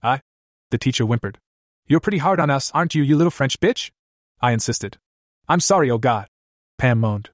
[0.03, 0.21] I.
[0.71, 1.39] The teacher whimpered.
[1.87, 3.91] You're pretty hard on us, aren't you, you little French bitch?
[4.43, 4.99] I insisted.
[5.49, 6.27] I'm sorry, oh God.
[6.77, 7.31] Pam moaned.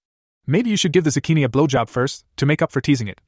[0.47, 3.21] Maybe you should give the zucchini a blowjob first, to make up for teasing it.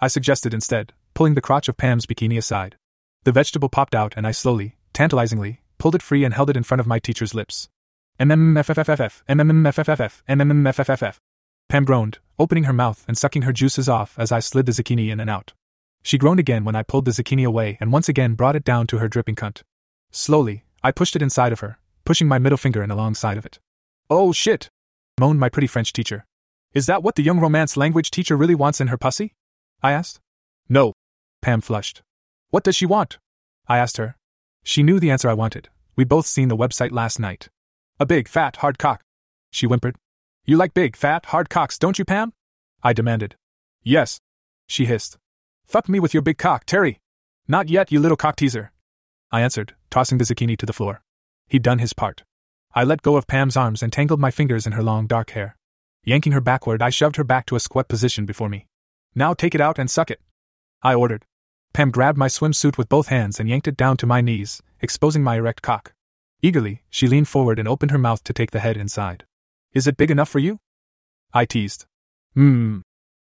[0.00, 2.76] I suggested instead, pulling the crotch of Pam's bikini aside.
[3.24, 6.62] The vegetable popped out, and I slowly, tantalizingly, pulled it free and held it in
[6.62, 7.68] front of my teacher's lips.
[8.20, 11.16] MMFFFF, MMFFFF, MMFFFF.
[11.68, 15.10] Pam groaned, opening her mouth and sucking her juices off as I slid the zucchini
[15.10, 15.52] in and out.
[16.02, 18.86] She groaned again when I pulled the zucchini away and once again brought it down
[18.88, 19.62] to her dripping cunt.
[20.10, 23.58] Slowly, I pushed it inside of her, pushing my middle finger in alongside of it.
[24.08, 24.68] Oh shit!
[25.20, 26.24] moaned my pretty French teacher.
[26.72, 29.34] Is that what the young Romance language teacher really wants in her pussy?
[29.82, 30.20] I asked.
[30.68, 30.92] No.
[31.40, 32.02] Pam flushed.
[32.50, 33.18] What does she want?
[33.66, 34.16] I asked her.
[34.64, 35.68] She knew the answer I wanted.
[35.96, 37.48] We'd both seen the website last night.
[38.00, 39.02] A big, fat, hard cock.
[39.50, 39.96] She whimpered.
[40.44, 42.32] You like big, fat, hard cocks, don't you, Pam?
[42.82, 43.36] I demanded.
[43.82, 44.20] Yes.
[44.66, 45.18] She hissed.
[45.66, 47.00] Fuck me with your big cock, Terry.
[47.46, 48.72] Not yet, you little cock teaser.
[49.30, 51.02] I answered, tossing the zucchini to the floor.
[51.48, 52.24] He'd done his part.
[52.74, 55.56] I let go of Pam's arms and tangled my fingers in her long dark hair.
[56.04, 58.66] Yanking her backward, I shoved her back to a squat position before me.
[59.14, 60.20] Now take it out and suck it.
[60.82, 61.24] I ordered.
[61.72, 65.22] Pam grabbed my swimsuit with both hands and yanked it down to my knees, exposing
[65.22, 65.92] my erect cock.
[66.42, 69.24] Eagerly, she leaned forward and opened her mouth to take the head inside.
[69.72, 70.60] Is it big enough for you?
[71.34, 71.86] I teased.
[72.36, 72.82] Mmm.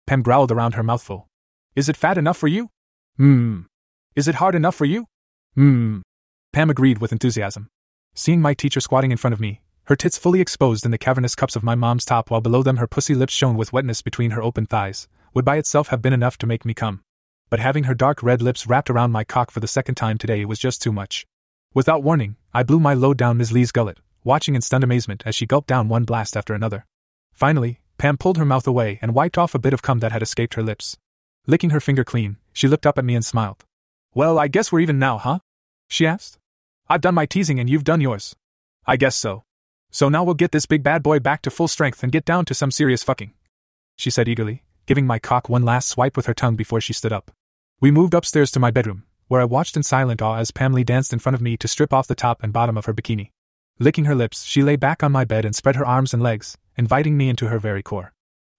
[0.06, 1.28] Pam growled around her mouthful.
[1.76, 2.70] Is it fat enough for you?
[3.18, 3.66] Mmm.
[4.16, 5.06] Is it hard enough for you?
[5.56, 6.02] Mmm.
[6.52, 7.68] Pam agreed with enthusiasm.
[8.14, 11.34] Seeing my teacher squatting in front of me, her tits fully exposed in the cavernous
[11.34, 14.32] cups of my mom's top while below them her pussy lips shone with wetness between
[14.32, 17.02] her open thighs, would by itself have been enough to make me come.
[17.52, 20.46] But having her dark red lips wrapped around my cock for the second time today
[20.46, 21.26] was just too much.
[21.74, 23.52] Without warning, I blew my load down Ms.
[23.52, 26.86] Lee's gullet, watching in stunned amazement as she gulped down one blast after another.
[27.34, 30.22] Finally, Pam pulled her mouth away and wiped off a bit of cum that had
[30.22, 30.96] escaped her lips.
[31.46, 33.66] Licking her finger clean, she looked up at me and smiled.
[34.14, 35.40] Well, I guess we're even now, huh?
[35.88, 36.38] She asked.
[36.88, 38.34] I've done my teasing and you've done yours.
[38.86, 39.44] I guess so.
[39.90, 42.46] So now we'll get this big bad boy back to full strength and get down
[42.46, 43.34] to some serious fucking.
[43.94, 47.12] She said eagerly, giving my cock one last swipe with her tongue before she stood
[47.12, 47.30] up.
[47.82, 51.12] We moved upstairs to my bedroom, where I watched in silent awe as Pamela danced
[51.12, 53.32] in front of me to strip off the top and bottom of her bikini.
[53.80, 56.56] Licking her lips, she lay back on my bed and spread her arms and legs,
[56.76, 58.12] inviting me into her very core.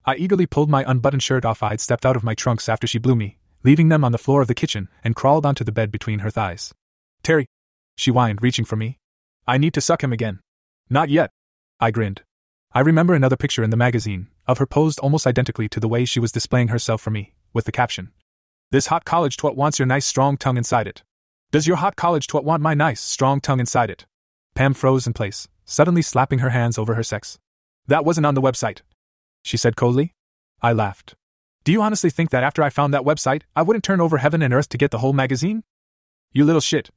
[0.04, 1.62] I eagerly pulled my unbuttoned shirt off.
[1.62, 4.18] I had stepped out of my trunks after she blew me, leaving them on the
[4.18, 6.74] floor of the kitchen, and crawled onto the bed between her thighs.
[7.22, 7.46] Terry,
[7.96, 8.98] she whined, reaching for me.
[9.46, 10.40] I need to suck him again.
[10.90, 11.30] Not yet.
[11.80, 12.20] I grinned.
[12.74, 16.04] I remember another picture in the magazine, of her posed almost identically to the way
[16.04, 18.12] she was displaying herself for me, with the caption
[18.74, 21.04] This hot college twat wants your nice strong tongue inside it.
[21.52, 24.04] Does your hot college twat want my nice strong tongue inside it?
[24.56, 27.38] Pam froze in place, suddenly slapping her hands over her sex.
[27.86, 28.80] That wasn't on the website,
[29.44, 30.12] she said coldly.
[30.60, 31.14] I laughed.
[31.62, 34.42] Do you honestly think that after I found that website, I wouldn't turn over heaven
[34.42, 35.62] and earth to get the whole magazine?
[36.32, 36.90] You little shit,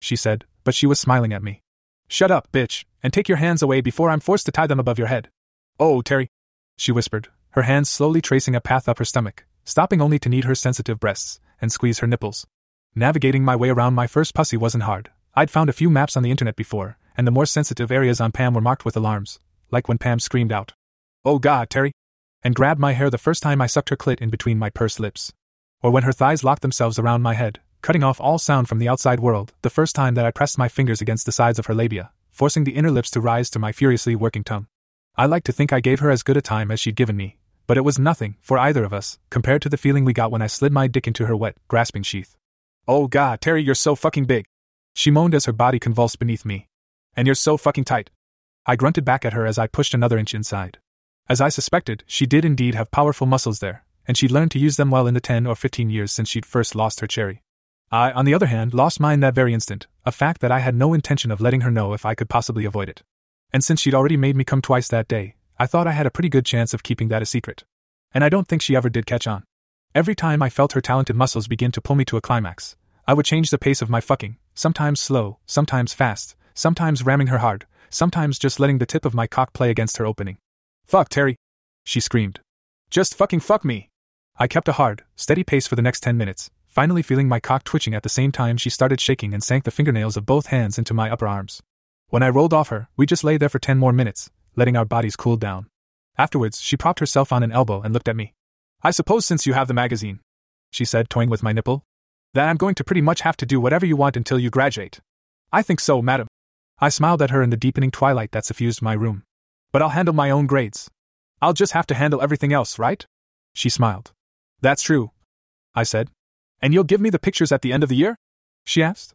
[0.00, 1.62] she said, but she was smiling at me.
[2.08, 4.98] Shut up, bitch, and take your hands away before I'm forced to tie them above
[4.98, 5.28] your head.
[5.78, 6.30] Oh, Terry,
[6.76, 10.44] she whispered, her hands slowly tracing a path up her stomach, stopping only to knead
[10.44, 12.46] her sensitive breasts and squeeze her nipples.
[12.94, 15.10] Navigating my way around my first pussy wasn't hard.
[15.34, 18.32] I'd found a few maps on the internet before, and the more sensitive areas on
[18.32, 19.40] Pam were marked with alarms,
[19.70, 20.72] like when Pam screamed out,
[21.24, 21.92] Oh God, Terry!
[22.42, 25.00] and grabbed my hair the first time I sucked her clit in between my pursed
[25.00, 25.32] lips.
[25.82, 28.88] Or when her thighs locked themselves around my head, cutting off all sound from the
[28.88, 31.74] outside world, the first time that I pressed my fingers against the sides of her
[31.74, 34.66] labia, forcing the inner lips to rise to my furiously working tongue.
[35.16, 37.38] I like to think I gave her as good a time as she'd given me,
[37.66, 40.42] but it was nothing, for either of us, compared to the feeling we got when
[40.42, 42.36] I slid my dick into her wet, grasping sheath.
[42.88, 44.44] Oh god, Terry, you're so fucking big!
[44.94, 46.68] She moaned as her body convulsed beneath me.
[47.16, 48.10] And you're so fucking tight.
[48.66, 50.78] I grunted back at her as I pushed another inch inside.
[51.28, 54.76] As I suspected, she did indeed have powerful muscles there, and she'd learned to use
[54.76, 57.42] them well in the 10 or 15 years since she'd first lost her cherry.
[57.90, 60.74] I, on the other hand, lost mine that very instant, a fact that I had
[60.74, 63.02] no intention of letting her know if I could possibly avoid it.
[63.52, 66.10] And since she'd already made me come twice that day, I thought I had a
[66.10, 67.62] pretty good chance of keeping that a secret.
[68.12, 69.44] And I don't think she ever did catch on.
[69.94, 72.74] Every time I felt her talented muscles begin to pull me to a climax,
[73.06, 77.38] I would change the pace of my fucking, sometimes slow, sometimes fast, sometimes ramming her
[77.38, 80.38] hard, sometimes just letting the tip of my cock play against her opening.
[80.84, 81.36] Fuck, Terry!
[81.84, 82.40] She screamed.
[82.90, 83.88] Just fucking fuck me!
[84.36, 87.62] I kept a hard, steady pace for the next ten minutes, finally feeling my cock
[87.62, 90.76] twitching at the same time she started shaking and sank the fingernails of both hands
[90.76, 91.62] into my upper arms.
[92.08, 94.84] When I rolled off her, we just lay there for ten more minutes, letting our
[94.84, 95.66] bodies cool down.
[96.18, 98.34] Afterwards, she propped herself on an elbow and looked at me.
[98.82, 100.20] I suppose since you have the magazine,
[100.70, 101.84] she said, toying with my nipple,
[102.34, 105.00] that I'm going to pretty much have to do whatever you want until you graduate.
[105.52, 106.28] I think so, madam.
[106.80, 109.22] I smiled at her in the deepening twilight that suffused my room.
[109.70, 110.90] But I'll handle my own grades.
[111.40, 113.06] I'll just have to handle everything else, right?
[113.54, 114.12] She smiled.
[114.60, 115.12] That's true.
[115.74, 116.10] I said.
[116.60, 118.16] And you'll give me the pictures at the end of the year?
[118.64, 119.14] She asked.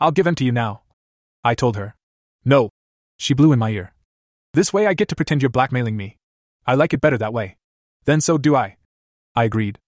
[0.00, 0.82] I'll give them to you now.
[1.44, 1.94] I told her.
[2.44, 2.70] No.
[3.16, 3.92] She blew in my ear.
[4.58, 6.16] This way I get to pretend you're blackmailing me.
[6.66, 7.58] I like it better that way.
[8.06, 8.76] Then so do I.
[9.36, 9.78] I agreed.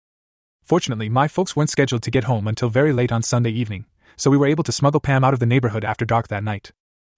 [0.63, 4.31] Fortunately, my folks weren't scheduled to get home until very late on Sunday evening, so
[4.31, 6.71] we were able to smuggle Pam out of the neighborhood after dark that night.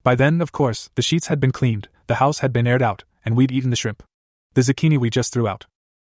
[0.03, 3.05] By then, of course, the sheets had been cleaned, the house had been aired out,
[3.23, 4.03] and we'd eaten the shrimp.
[4.55, 5.67] The zucchini we just threw out.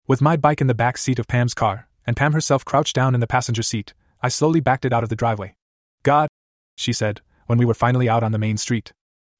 [0.07, 3.13] With my bike in the back seat of Pam's car, and Pam herself crouched down
[3.13, 5.55] in the passenger seat, I slowly backed it out of the driveway.
[6.03, 6.29] God,
[6.77, 8.93] she said, when we were finally out on the main street.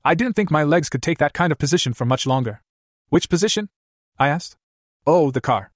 [0.06, 2.62] I didn't think my legs could take that kind of position for much longer.
[3.08, 3.70] Which position?
[4.20, 4.58] I asked.
[5.08, 5.72] Oh, the car.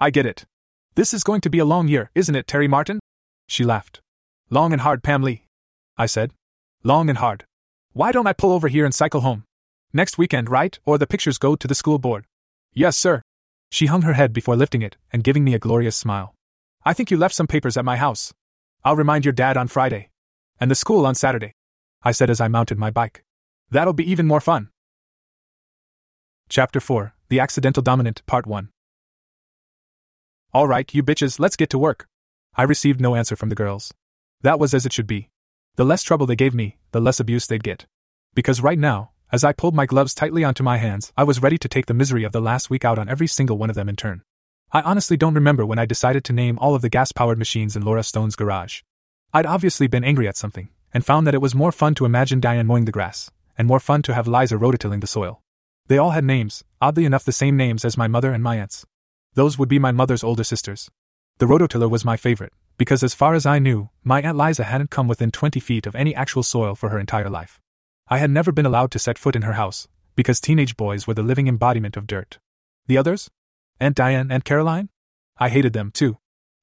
[0.00, 0.44] I get it.
[0.94, 3.00] This is going to be a long year, isn't it, Terry Martin?
[3.48, 4.00] She laughed.
[4.50, 5.46] Long and hard, Pam Lee.
[5.96, 6.32] I said.
[6.84, 7.44] Long and hard.
[7.92, 9.42] Why don't I pull over here and cycle home?
[9.92, 10.78] Next weekend, right?
[10.84, 12.26] Or the pictures go to the school board.
[12.72, 13.22] Yes, sir.
[13.70, 16.34] She hung her head before lifting it and giving me a glorious smile.
[16.84, 18.32] I think you left some papers at my house.
[18.84, 20.10] I'll remind your dad on Friday.
[20.60, 21.52] And the school on Saturday.
[22.02, 23.24] I said as I mounted my bike.
[23.72, 24.68] That'll be even more fun.
[26.50, 28.68] Chapter 4 The Accidental Dominant, Part 1.
[30.52, 32.06] All right, you bitches, let's get to work.
[32.54, 33.94] I received no answer from the girls.
[34.42, 35.30] That was as it should be.
[35.76, 37.86] The less trouble they gave me, the less abuse they'd get.
[38.34, 41.56] Because right now, as I pulled my gloves tightly onto my hands, I was ready
[41.56, 43.88] to take the misery of the last week out on every single one of them
[43.88, 44.20] in turn.
[44.70, 47.74] I honestly don't remember when I decided to name all of the gas powered machines
[47.74, 48.82] in Laura Stone's garage.
[49.32, 52.38] I'd obviously been angry at something, and found that it was more fun to imagine
[52.38, 55.42] Diane mowing the grass, and more fun to have Liza rototilling the soil.
[55.88, 58.86] They all had names, oddly enough, the same names as my mother and my aunts.
[59.34, 60.90] Those would be my mother's older sisters.
[61.38, 64.90] The rototiller was my favorite, because as far as I knew, my Aunt Liza hadn't
[64.90, 67.60] come within 20 feet of any actual soil for her entire life.
[68.08, 71.14] I had never been allowed to set foot in her house, because teenage boys were
[71.14, 72.38] the living embodiment of dirt.
[72.86, 73.30] The others?
[73.80, 74.90] Aunt Diane and Caroline?
[75.38, 76.18] I hated them, too.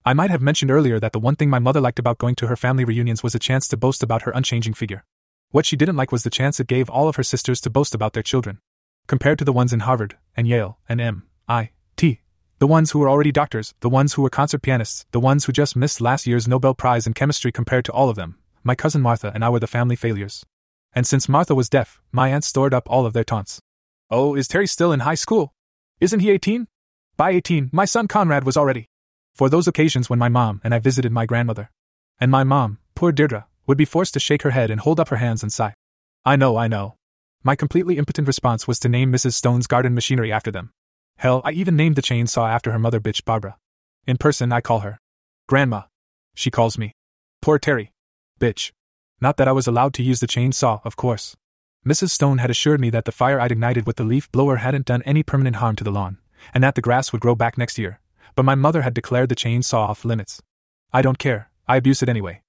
[0.05, 2.47] I might have mentioned earlier that the one thing my mother liked about going to
[2.47, 5.03] her family reunions was a chance to boast about her unchanging figure.
[5.52, 7.95] What she didn't like was the chance it gave all of her sisters to boast
[7.95, 8.60] about their children.
[9.08, 12.22] Compared to the ones in Harvard, and Yale, and M.I.T.,
[12.60, 15.52] the ones who were already doctors, the ones who were concert pianists, the ones who
[15.52, 19.02] just missed last year's Nobel Prize in chemistry compared to all of them, my cousin
[19.02, 20.45] Martha and I were the family failures.
[20.93, 23.60] And since Martha was deaf, my aunt stored up all of their taunts.
[24.12, 25.54] Oh, is Terry still in high school?
[26.00, 26.68] Isn't he 18?
[27.18, 28.86] By 18, my son Conrad was already.
[29.34, 31.72] For those occasions when my mom and I visited my grandmother.
[32.20, 35.09] And my mom, poor Deirdre, would be forced to shake her head and hold up
[35.09, 35.76] her hands and sigh.
[36.26, 36.95] I know, I know.
[37.43, 39.34] My completely impotent response was to name Mrs.
[39.34, 40.72] Stone's garden machinery after them.
[41.17, 43.57] Hell, I even named the chainsaw after her mother bitch Barbara.
[44.07, 44.97] In person, I call her
[45.47, 45.84] Grandma.
[46.34, 46.93] She calls me
[47.43, 47.93] Poor Terry.
[48.39, 48.72] Bitch.
[49.22, 51.36] Not that I was allowed to use the chainsaw, of course.
[51.86, 52.09] Mrs.
[52.09, 55.03] Stone had assured me that the fire I'd ignited with the leaf blower hadn't done
[55.03, 56.17] any permanent harm to the lawn,
[56.55, 57.99] and that the grass would grow back next year,
[58.36, 60.41] but my mother had declared the chainsaw off limits.
[60.91, 62.41] I don't care, I abuse it anyway.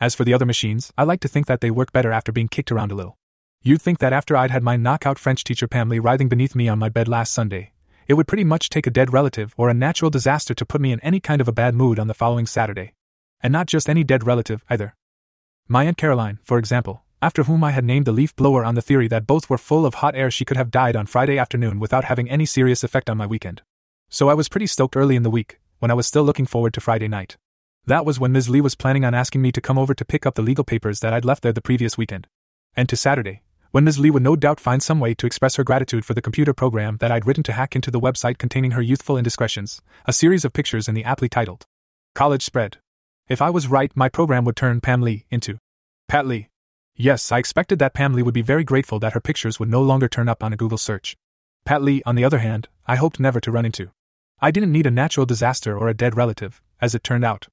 [0.00, 2.46] As for the other machines, I like to think that they work better after being
[2.46, 3.18] kicked around a little.
[3.62, 6.68] You'd think that after I'd had my knockout French teacher Pam Lee writhing beneath me
[6.68, 7.72] on my bed last Sunday,
[8.06, 10.92] it would pretty much take a dead relative or a natural disaster to put me
[10.92, 12.94] in any kind of a bad mood on the following Saturday.
[13.40, 14.94] And not just any dead relative, either.
[15.66, 18.82] My Aunt Caroline, for example, after whom I had named the leaf blower on the
[18.82, 21.80] theory that both were full of hot air, she could have died on Friday afternoon
[21.80, 23.62] without having any serious effect on my weekend.
[24.08, 26.72] So I was pretty stoked early in the week, when I was still looking forward
[26.74, 27.36] to Friday night.
[27.88, 28.48] That was when Ms.
[28.48, 31.00] Lee was planning on asking me to come over to pick up the legal papers
[31.00, 32.26] that I'd left there the previous weekend.
[32.76, 33.98] And to Saturday, when Ms.
[33.98, 36.98] Lee would no doubt find some way to express her gratitude for the computer program
[36.98, 40.52] that I'd written to hack into the website containing her youthful indiscretions, a series of
[40.52, 41.64] pictures in the aptly titled
[42.14, 42.78] College Spread
[43.28, 45.58] if I was right, my program would turn Pam Lee into
[46.08, 46.48] Pat Lee.
[46.96, 49.82] Yes, I expected that Pam Lee would be very grateful that her pictures would no
[49.82, 51.14] longer turn up on a Google search.
[51.66, 53.90] Pat Lee, on the other hand, I hoped never to run into.
[54.40, 57.48] I didn't need a natural disaster or a dead relative, as it turned out.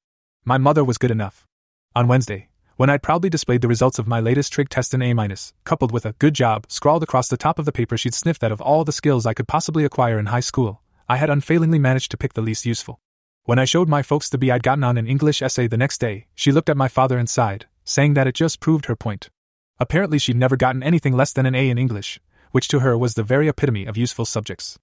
[0.48, 1.48] My mother was good enough.
[1.96, 5.12] On Wednesday, when I'd proudly displayed the results of my latest trig test in A-,
[5.12, 8.42] minus, coupled with a good job scrawled across the top of the paper she'd sniffed
[8.42, 11.80] that of all the skills I could possibly acquire in high school, I had unfailingly
[11.80, 13.00] managed to pick the least useful.
[13.46, 15.98] When I showed my folks the B I'd gotten on an English essay the next
[15.98, 19.32] day, she looked at my father and sighed, saying that it just proved her point.
[19.80, 22.20] Apparently, she'd never gotten anything less than an A in English,
[22.52, 24.78] which to her was the very epitome of useful subjects.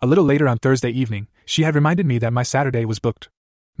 [0.00, 3.30] A little later on Thursday evening, she had reminded me that my Saturday was booked.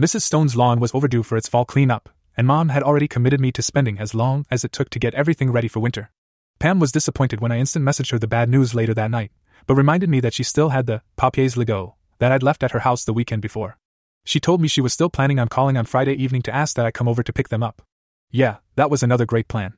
[0.00, 0.22] Mrs.
[0.22, 3.62] Stone's lawn was overdue for its fall cleanup, and Mom had already committed me to
[3.62, 6.12] spending as long as it took to get everything ready for winter.
[6.60, 9.32] Pam was disappointed when I instant messaged her the bad news later that night,
[9.66, 12.80] but reminded me that she still had the papiers legaux that I'd left at her
[12.80, 13.76] house the weekend before.
[14.24, 16.86] She told me she was still planning on calling on Friday evening to ask that
[16.86, 17.82] I come over to pick them up.
[18.30, 19.74] Yeah, that was another great plan.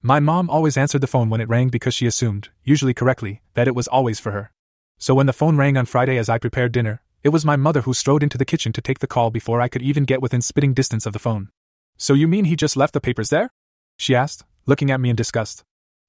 [0.00, 3.68] My mom always answered the phone when it rang because she assumed, usually correctly, that
[3.68, 4.50] it was always for her.
[4.96, 7.82] So when the phone rang on Friday as I prepared dinner, it was my mother
[7.82, 10.42] who strode into the kitchen to take the call before I could even get within
[10.42, 11.50] spitting distance of the phone.
[11.96, 13.50] So you mean he just left the papers there?
[13.96, 15.62] She asked, looking at me in disgust.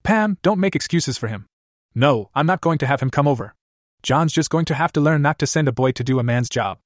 [0.04, 1.46] Pam, don't make excuses for him.
[1.94, 3.54] No, I'm not going to have him come over.
[4.02, 6.24] John's just going to have to learn not to send a boy to do a
[6.24, 6.80] man's job.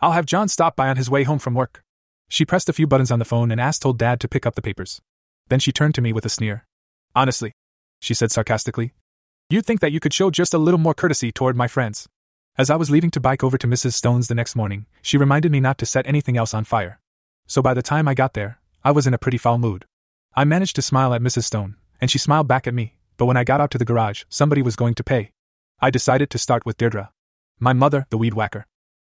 [0.00, 1.82] I'll have John stop by on his way home from work.
[2.28, 4.54] She pressed a few buttons on the phone and asked old Dad to pick up
[4.54, 5.00] the papers.
[5.48, 6.66] Then she turned to me with a sneer.
[7.14, 7.52] Honestly,
[8.00, 8.92] she said sarcastically,
[9.50, 12.08] you'd think that you could show just a little more courtesy toward my friends.
[12.56, 13.94] As I was leaving to bike over to Mrs.
[13.94, 17.00] Stone's the next morning, she reminded me not to set anything else on fire.
[17.48, 19.86] So by the time I got there, I was in a pretty foul mood.
[20.36, 21.44] I managed to smile at Mrs.
[21.44, 24.22] Stone, and she smiled back at me, but when I got out to the garage,
[24.28, 25.32] somebody was going to pay.
[25.80, 27.10] I decided to start with Deirdre.
[27.58, 28.66] My mother, the weed whacker.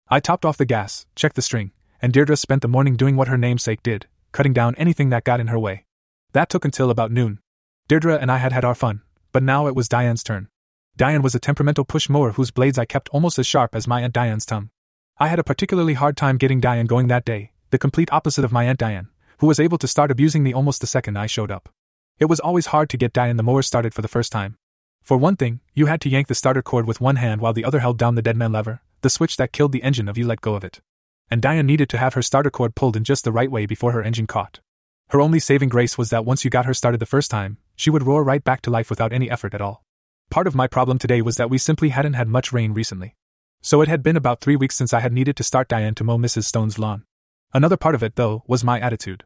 [0.10, 1.72] I topped off the gas, checked the string,
[2.02, 5.40] and Deirdre spent the morning doing what her namesake did, cutting down anything that got
[5.40, 5.86] in her way.
[6.34, 7.40] That took until about noon.
[7.88, 10.50] Deirdre and I had had our fun, but now it was Diane's turn.
[10.98, 14.02] Diane was a temperamental push mower whose blades I kept almost as sharp as my
[14.02, 14.72] Aunt Diane's tongue.
[15.20, 18.52] I had a particularly hard time getting Diane going that day, the complete opposite of
[18.52, 21.52] my Aunt Diane, who was able to start abusing me almost the second I showed
[21.52, 21.70] up.
[22.18, 24.58] It was always hard to get Diane the mower started for the first time.
[25.04, 27.64] For one thing, you had to yank the starter cord with one hand while the
[27.66, 30.42] other held down the deadman lever, the switch that killed the engine if you let
[30.42, 30.82] go of it.
[31.30, 33.92] And Diane needed to have her starter cord pulled in just the right way before
[33.92, 34.62] her engine caught.
[35.10, 37.92] Her only saving grace was that once you got her started the first time, she
[37.92, 39.84] would roar right back to life without any effort at all.
[40.30, 43.16] Part of my problem today was that we simply hadn't had much rain recently.
[43.62, 46.04] So it had been about three weeks since I had needed to start Diane to
[46.04, 46.44] mow Mrs.
[46.44, 47.06] Stone's lawn.
[47.54, 49.24] Another part of it, though, was my attitude.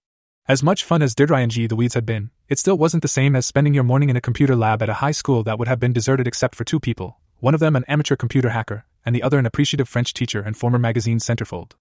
[0.48, 3.08] As much fun as Deirdre and G the weeds had been, it still wasn't the
[3.08, 5.68] same as spending your morning in a computer lab at a high school that would
[5.68, 9.16] have been deserted except for two people, one of them an amateur computer hacker, and
[9.16, 11.72] the other an appreciative French teacher and former magazine centerfold.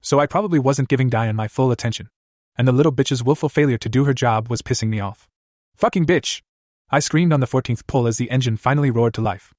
[0.00, 2.08] So I probably wasn't giving Diane my full attention.
[2.56, 5.28] And the little bitch's willful failure to do her job was pissing me off.
[5.76, 6.42] Fucking bitch!
[6.90, 9.52] I screamed on the 14th pull as the engine finally roared to life.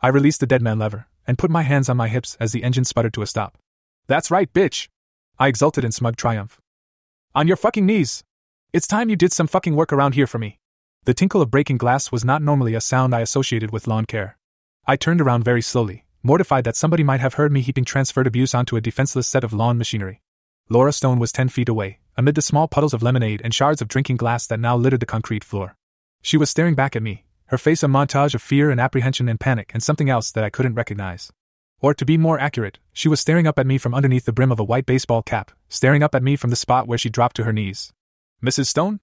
[0.00, 2.84] I released the deadman lever and put my hands on my hips as the engine
[2.84, 3.58] sputtered to a stop.
[4.06, 4.88] That's right, bitch!
[5.36, 6.60] I exulted in smug triumph.
[7.34, 8.22] On your fucking knees!
[8.72, 10.60] It's time you did some fucking work around here for me.
[11.06, 14.38] The tinkle of breaking glass was not normally a sound I associated with lawn care.
[14.86, 18.54] I turned around very slowly, mortified that somebody might have heard me heaping transferred abuse
[18.54, 20.22] onto a defenseless set of lawn machinery.
[20.68, 23.88] Laura Stone was ten feet away, amid the small puddles of lemonade and shards of
[23.88, 25.76] drinking glass that now littered the concrete floor.
[26.26, 29.38] She was staring back at me, her face a montage of fear and apprehension and
[29.38, 31.30] panic and something else that I couldn't recognize.
[31.78, 34.50] Or to be more accurate, she was staring up at me from underneath the brim
[34.50, 37.36] of a white baseball cap, staring up at me from the spot where she dropped
[37.36, 37.92] to her knees.
[38.42, 38.66] Mrs.
[38.66, 38.98] Stone?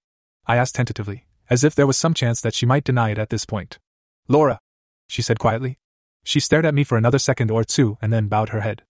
[0.48, 3.30] I asked tentatively, as if there was some chance that she might deny it at
[3.30, 3.80] this point.
[4.28, 4.60] Laura,
[5.08, 5.80] she said quietly.
[6.26, 8.84] She stared at me for another second or two and then bowed her head.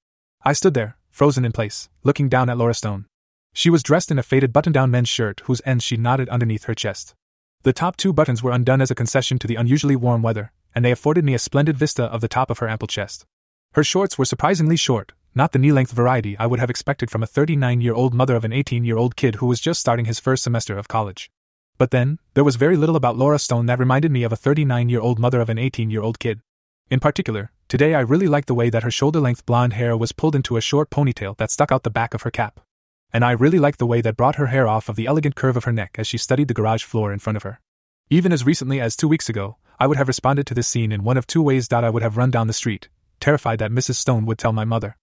[0.43, 3.05] I stood there, frozen in place, looking down at Laura Stone.
[3.53, 6.63] She was dressed in a faded button down men's shirt whose ends she knotted underneath
[6.63, 7.13] her chest.
[7.63, 10.83] The top two buttons were undone as a concession to the unusually warm weather, and
[10.83, 13.25] they afforded me a splendid vista of the top of her ample chest.
[13.71, 17.23] Her shorts were surprisingly short, not the knee length variety I would have expected from
[17.23, 20.03] a 39 year old mother of an 18 year old kid who was just starting
[20.03, 21.31] his first semester of college.
[21.77, 24.89] But then, there was very little about Laura Stone that reminded me of a 39
[24.89, 26.41] year old mother of an 18 year old kid.
[26.91, 30.11] In particular, today I really liked the way that her shoulder length blonde hair was
[30.11, 32.59] pulled into a short ponytail that stuck out the back of her cap.
[33.13, 35.55] And I really liked the way that brought her hair off of the elegant curve
[35.55, 37.59] of her neck as she studied the garage floor in front of her.
[38.09, 41.03] Even as recently as two weeks ago, I would have responded to this scene in
[41.03, 41.67] one of two ways.
[41.67, 42.89] that I would have run down the street,
[43.19, 43.95] terrified that Mrs.
[43.95, 44.97] Stone would tell my mother.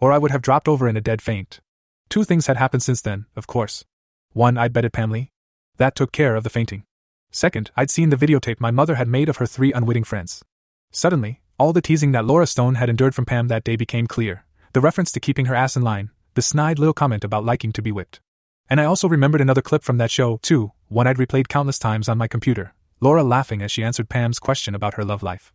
[0.00, 1.60] Or I would have dropped over in a dead faint.
[2.08, 3.84] Two things had happened since then, of course.
[4.32, 5.30] One, I'd betted Pam Lee.
[5.78, 6.84] That took care of the fainting.
[7.30, 10.42] Second, I'd seen the videotape my mother had made of her three unwitting friends.
[10.90, 14.44] Suddenly, all the teasing that Laura Stone had endured from Pam that day became clear
[14.74, 17.82] the reference to keeping her ass in line, the snide little comment about liking to
[17.82, 18.20] be whipped.
[18.68, 22.08] And I also remembered another clip from that show, too, one I'd replayed countless times
[22.08, 25.52] on my computer, Laura laughing as she answered Pam's question about her love life.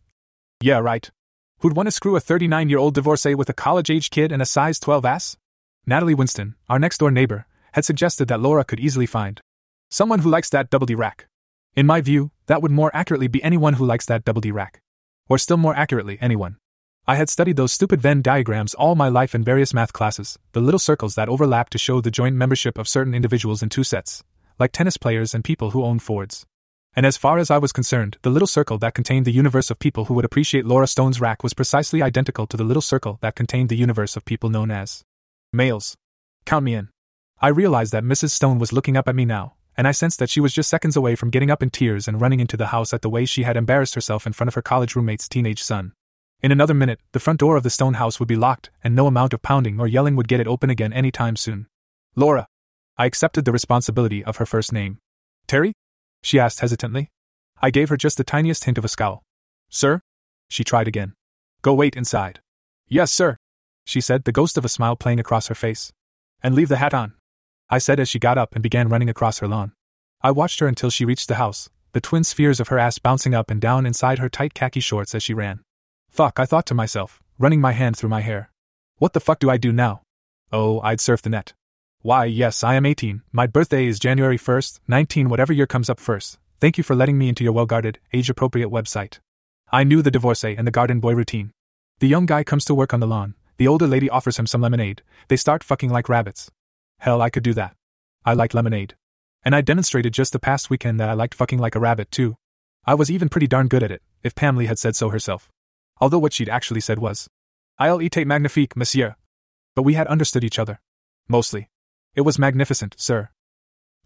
[0.60, 1.10] Yeah, right.
[1.60, 4.40] Who'd want to screw a 39 year old divorcee with a college age kid and
[4.40, 5.36] a size 12 ass?
[5.86, 9.40] Natalie Winston, our next door neighbor, had suggested that Laura could easily find
[9.90, 11.28] Someone who likes that double D rack.
[11.74, 14.82] In my view, that would more accurately be anyone who likes that double D rack.
[15.30, 16.58] Or still more accurately, anyone.
[17.08, 20.60] I had studied those stupid Venn diagrams all my life in various math classes, the
[20.60, 24.22] little circles that overlap to show the joint membership of certain individuals in two sets,
[24.58, 26.44] like tennis players and people who own Fords.
[26.94, 29.78] And as far as I was concerned, the little circle that contained the universe of
[29.78, 33.34] people who would appreciate Laura Stone's rack was precisely identical to the little circle that
[33.34, 35.02] contained the universe of people known as
[35.50, 35.96] males.
[36.44, 36.90] Count me in.
[37.40, 38.32] I realized that Mrs.
[38.32, 40.94] Stone was looking up at me now, and I sensed that she was just seconds
[40.94, 43.44] away from getting up in tears and running into the house at the way she
[43.44, 45.94] had embarrassed herself in front of her college roommate's teenage son.
[46.42, 49.06] In another minute, the front door of the stone house would be locked, and no
[49.06, 51.66] amount of pounding or yelling would get it open again any time soon.
[52.14, 52.46] Laura.
[52.96, 54.98] I accepted the responsibility of her first name.
[55.46, 55.72] Terry?
[56.22, 57.10] She asked hesitantly.
[57.60, 59.22] I gave her just the tiniest hint of a scowl.
[59.68, 60.00] Sir?
[60.48, 61.14] She tried again.
[61.62, 62.40] Go wait inside.
[62.88, 63.36] Yes, sir,
[63.88, 65.92] she said, the ghost of a smile playing across her face.
[66.42, 67.14] And leave the hat on.
[67.70, 69.72] I said as she got up and began running across her lawn.
[70.20, 73.34] I watched her until she reached the house, the twin spheres of her ass bouncing
[73.34, 75.60] up and down inside her tight khaki shorts as she ran.
[76.18, 78.50] Fuck, I thought to myself, running my hand through my hair.
[78.96, 80.02] What the fuck do I do now?
[80.50, 81.52] Oh, I'd surf the net.
[82.02, 83.22] Why, yes, I am 18.
[83.30, 86.38] My birthday is January 1st, 19, whatever year comes up first.
[86.58, 89.20] Thank you for letting me into your well guarded, age appropriate website.
[89.70, 91.52] I knew the divorcee and the garden boy routine.
[92.00, 93.36] The young guy comes to work on the lawn.
[93.58, 95.02] The older lady offers him some lemonade.
[95.28, 96.50] They start fucking like rabbits.
[96.98, 97.76] Hell, I could do that.
[98.24, 98.96] I like lemonade.
[99.44, 102.34] And I demonstrated just the past weekend that I liked fucking like a rabbit, too.
[102.84, 105.48] I was even pretty darn good at it, if Pam Lee had said so herself
[106.00, 107.28] although what she'd actually said was,
[107.78, 109.16] I'll eat magnifique, monsieur.
[109.74, 110.80] But we had understood each other.
[111.28, 111.68] Mostly.
[112.14, 113.28] It was magnificent, sir.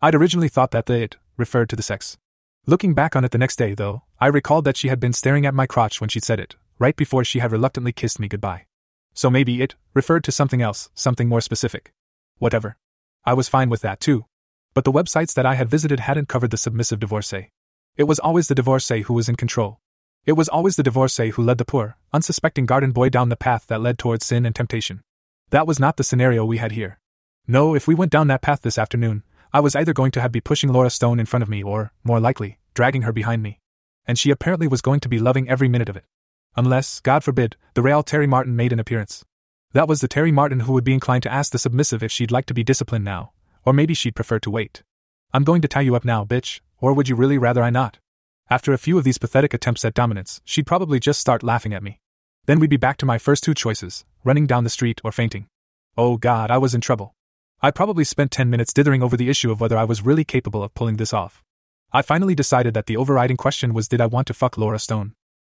[0.03, 2.19] I'd originally thought that the it referred to the sex.
[2.67, 5.47] Looking back on it the next day, though, I recalled that she had been staring
[5.47, 8.67] at my crotch when she'd said it, right before she had reluctantly kissed me goodbye.
[9.15, 11.93] So maybe it referred to something else, something more specific.
[12.39, 12.77] Whatever.
[13.25, 14.27] I was fine with that, too.
[14.75, 17.51] But the websites that I had visited hadn't covered the submissive divorcee.
[17.97, 19.81] It was always the divorcee who was in control,
[20.25, 23.67] it was always the divorcee who led the poor, unsuspecting garden boy down the path
[23.67, 25.03] that led towards sin and temptation.
[25.51, 27.01] That was not the scenario we had here.
[27.49, 30.31] No, if we went down that path this afternoon, I was either going to have
[30.31, 33.59] be pushing Laura Stone in front of me or, more likely, dragging her behind me.
[34.07, 36.05] And she apparently was going to be loving every minute of it.
[36.55, 39.25] Unless, God forbid, the real Terry Martin made an appearance.
[39.73, 42.31] That was the Terry Martin who would be inclined to ask the submissive if she'd
[42.31, 43.33] like to be disciplined now,
[43.65, 44.83] or maybe she'd prefer to wait.
[45.35, 47.99] I'm going to tie you up now, bitch, or would you really rather I not?
[48.53, 51.83] After a few of these pathetic attempts at dominance, she'd probably just start laughing at
[51.83, 52.01] me.
[52.45, 55.47] Then we'd be back to my first two choices running down the street or fainting.
[55.97, 57.15] Oh god, I was in trouble.
[57.63, 60.63] I probably spent 10 minutes dithering over the issue of whether I was really capable
[60.63, 61.43] of pulling this off.
[61.95, 65.15] I finally decided that the overriding question was did I want to fuck Laura Stone?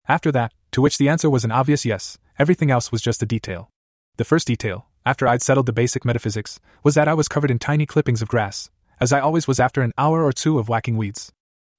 [0.09, 3.27] After that, to which the answer was an obvious yes, everything else was just a
[3.27, 3.69] detail.
[4.17, 7.59] The first detail, after I'd settled the basic metaphysics, was that I was covered in
[7.59, 8.71] tiny clippings of grass,
[9.01, 11.31] as I always was after an hour or two of whacking weeds.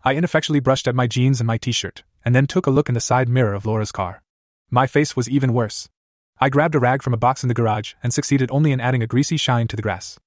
[0.08, 2.88] I ineffectually brushed at my jeans and my t shirt, and then took a look
[2.88, 4.24] in the side mirror of Laura's car.
[4.72, 5.90] My face was even worse.
[6.40, 9.04] I grabbed a rag from a box in the garage and succeeded only in adding
[9.04, 10.18] a greasy shine to the grass.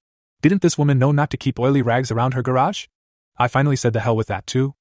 [0.43, 2.89] Didn't this woman know not to keep oily rags around her garage?
[3.39, 4.75] I finally said the hell with that, too.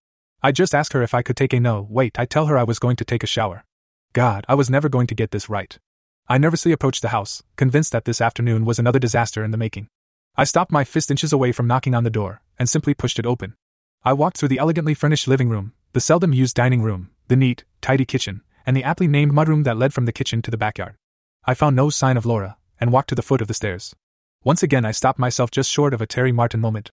[0.43, 2.65] I just asked her if I could take a no, wait, I tell her I
[2.65, 3.63] was going to take a shower.
[4.11, 5.79] God, I was never going to get this right.
[6.27, 9.87] I nervously approached the house, convinced that this afternoon was another disaster in the making.
[10.35, 13.25] I stopped my fist inches away from knocking on the door, and simply pushed it
[13.25, 13.55] open.
[14.03, 17.65] I walked through the elegantly furnished living room, the seldom used dining room, the neat,
[17.81, 20.95] tidy kitchen, and the aptly named mudroom that led from the kitchen to the backyard.
[21.43, 23.93] I found no sign of Laura, and walked to the foot of the stairs.
[24.41, 26.91] Once again, I stopped myself just short of a Terry Martin moment.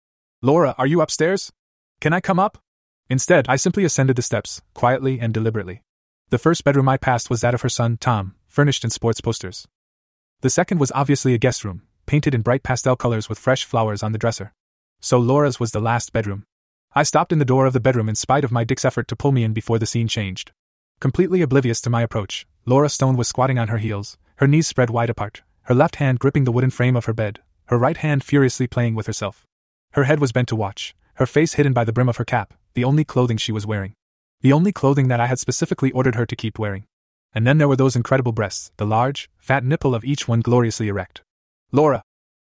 [0.43, 1.51] Laura, are you upstairs?
[1.99, 2.59] Can I come up?
[3.09, 5.81] Instead, I simply ascended the steps, quietly and deliberately.
[6.29, 9.67] The first bedroom I passed was that of her son, Tom, furnished in sports posters.
[10.41, 14.03] The second was obviously a guest room, painted in bright pastel colors with fresh flowers
[14.03, 14.53] on the dresser.
[14.99, 16.45] So Laura's was the last bedroom.
[16.93, 19.15] I stopped in the door of the bedroom in spite of my dick's effort to
[19.15, 20.51] pull me in before the scene changed.
[20.99, 24.89] Completely oblivious to my approach, Laura Stone was squatting on her heels, her knees spread
[24.89, 28.25] wide apart, her left hand gripping the wooden frame of her bed, her right hand
[28.25, 29.47] furiously playing with herself.
[29.93, 32.53] Her head was bent to watch, her face hidden by the brim of her cap,
[32.73, 33.93] the only clothing she was wearing.
[34.41, 36.87] The only clothing that I had specifically ordered her to keep wearing.
[37.33, 40.89] And then there were those incredible breasts, the large, fat nipple of each one gloriously
[40.89, 41.21] erect.
[41.71, 42.03] Laura!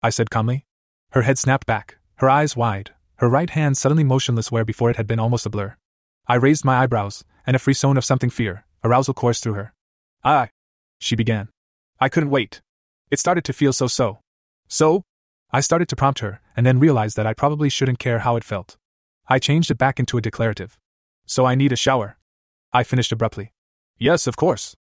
[0.03, 0.65] I said calmly.
[1.11, 4.97] Her head snapped back, her eyes wide, her right hand suddenly motionless where before it
[4.97, 5.77] had been almost a blur.
[6.27, 9.75] I raised my eyebrows, and a frisson of something fear, arousal coursed through her.
[10.25, 10.49] I.
[10.99, 11.51] She began.
[12.01, 12.63] I couldn't wait.
[13.11, 14.21] It started to feel so so.
[14.69, 15.03] So?
[15.53, 18.45] I started to prompt her, and then realized that I probably shouldn't care how it
[18.45, 18.79] felt.
[19.29, 20.79] I changed it back into a declarative.
[21.27, 22.17] So I need a shower.
[22.73, 23.53] I finished abruptly.
[23.99, 24.77] Yes, of course.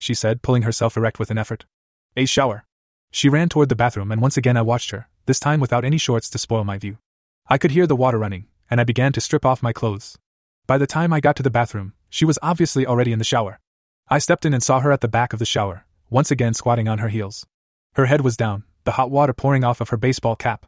[0.00, 1.64] She said, pulling herself erect with an effort.
[2.16, 2.64] A shower.
[3.12, 5.98] She ran toward the bathroom, and once again I watched her, this time without any
[5.98, 6.98] shorts to spoil my view.
[7.46, 10.16] I could hear the water running, and I began to strip off my clothes.
[10.66, 13.60] By the time I got to the bathroom, she was obviously already in the shower.
[14.08, 16.88] I stepped in and saw her at the back of the shower, once again squatting
[16.88, 17.44] on her heels.
[17.96, 20.64] Her head was down, the hot water pouring off of her baseball cap.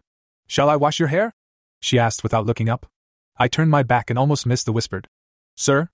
[0.47, 1.33] Shall I wash your hair?
[1.81, 2.85] she asked without looking up.
[3.39, 5.09] I turned my back and almost missed the whispered.
[5.55, 5.89] Sir?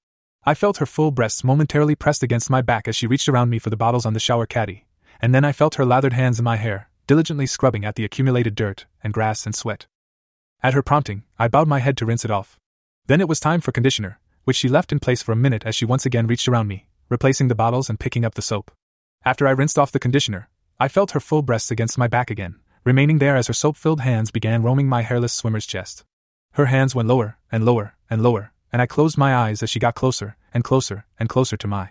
[0.44, 3.60] I felt her full breasts momentarily pressed against my back as she reached around me
[3.60, 4.86] for the bottles on the shower caddy,
[5.20, 8.56] and then I felt her lathered hands in my hair, diligently scrubbing at the accumulated
[8.56, 9.86] dirt and grass and sweat.
[10.62, 12.58] At her prompting, I bowed my head to rinse it off.
[13.06, 15.74] Then it was time for conditioner, which she left in place for a minute as
[15.74, 18.70] she once again reached around me, replacing the bottles and picking up the soap.
[19.24, 20.48] After I rinsed off the conditioner,
[20.78, 24.00] I felt her full breasts against my back again, remaining there as her soap filled
[24.00, 26.04] hands began roaming my hairless swimmer's chest.
[26.52, 29.78] Her hands went lower and lower and lower, and I closed my eyes as she
[29.78, 31.90] got closer and closer and closer to my.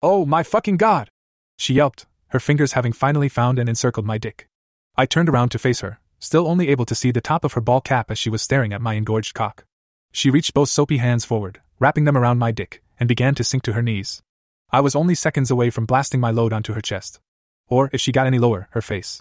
[0.00, 1.08] Oh my fucking god!
[1.56, 4.48] She yelped, her fingers having finally found and encircled my dick.
[4.96, 7.60] I turned around to face her, still only able to see the top of her
[7.60, 9.64] ball cap as she was staring at my engorged cock.
[10.12, 13.64] She reached both soapy hands forward, wrapping them around my dick, and began to sink
[13.64, 14.22] to her knees.
[14.70, 17.18] I was only seconds away from blasting my load onto her chest.
[17.66, 19.20] Or, if she got any lower, her face.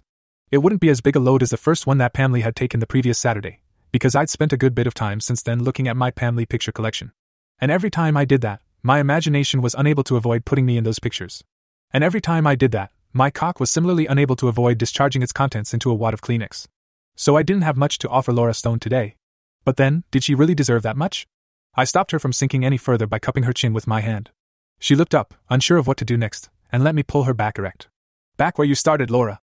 [0.51, 2.55] It wouldn't be as big a load as the first one that Pam Lee had
[2.55, 5.87] taken the previous Saturday, because I'd spent a good bit of time since then looking
[5.87, 7.13] at my Pam Lee picture collection.
[7.59, 10.83] And every time I did that, my imagination was unable to avoid putting me in
[10.83, 11.43] those pictures.
[11.91, 15.33] And every time I did that, my cock was similarly unable to avoid discharging its
[15.33, 16.67] contents into a wad of Kleenex.
[17.15, 19.15] So I didn't have much to offer Laura Stone today.
[19.63, 21.27] But then, did she really deserve that much?
[21.75, 24.31] I stopped her from sinking any further by cupping her chin with my hand.
[24.79, 27.57] She looked up, unsure of what to do next, and let me pull her back
[27.57, 27.87] erect.
[28.37, 29.39] Back where you started, Laura,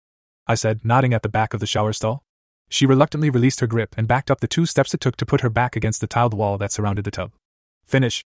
[0.47, 2.25] I said, nodding at the back of the shower stall.
[2.69, 5.43] She reluctantly released her grip and backed up the two steps it took to put
[5.43, 7.33] her back against the tiled wall that surrounded the tub.
[7.87, 8.25] Finish.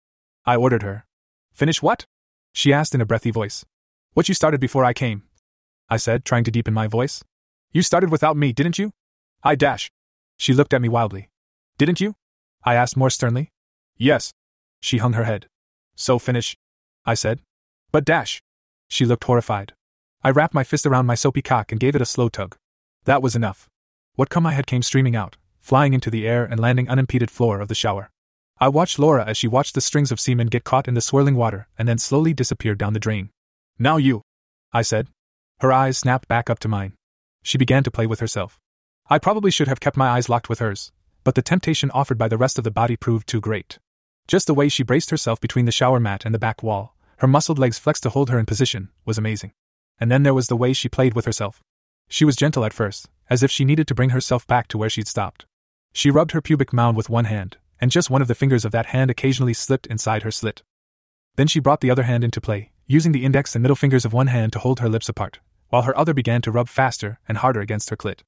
[0.46, 1.04] I ordered her.
[1.52, 2.06] Finish what?
[2.52, 3.64] She asked in a breathy voice.
[4.14, 5.24] What you started before I came.
[5.88, 7.22] I said, trying to deepen my voice.
[7.72, 8.92] You started without me, didn't you?
[9.42, 9.90] I dash.
[10.36, 11.30] She looked at me wildly.
[11.78, 12.14] Didn't you?
[12.62, 13.50] I asked more sternly.
[13.96, 14.32] Yes.
[14.80, 15.46] She hung her head.
[15.96, 16.56] So finish.
[17.06, 17.40] I said.
[17.90, 18.42] But dash.
[18.88, 19.72] She looked horrified.
[20.22, 22.56] I wrapped my fist around my soapy cock and gave it a slow tug.
[23.04, 23.68] That was enough.
[24.14, 27.60] What come I had came streaming out, flying into the air and landing unimpeded floor
[27.60, 28.10] of the shower.
[28.58, 31.36] I watched Laura as she watched the strings of semen get caught in the swirling
[31.36, 33.30] water and then slowly disappear down the drain.
[33.78, 34.20] Now you,
[34.70, 35.08] I said.
[35.60, 36.92] Her eyes snapped back up to mine.
[37.42, 38.58] She began to play with herself.
[39.12, 40.92] I probably should have kept my eyes locked with hers,
[41.24, 43.80] but the temptation offered by the rest of the body proved too great.
[44.28, 47.26] Just the way she braced herself between the shower mat and the back wall, her
[47.26, 49.52] muscled legs flexed to hold her in position, was amazing.
[49.98, 51.60] And then there was the way she played with herself.
[52.08, 54.88] She was gentle at first, as if she needed to bring herself back to where
[54.88, 55.44] she'd stopped.
[55.92, 58.70] She rubbed her pubic mound with one hand, and just one of the fingers of
[58.70, 60.62] that hand occasionally slipped inside her slit.
[61.34, 64.12] Then she brought the other hand into play, using the index and middle fingers of
[64.12, 67.38] one hand to hold her lips apart, while her other began to rub faster and
[67.38, 68.20] harder against her clit.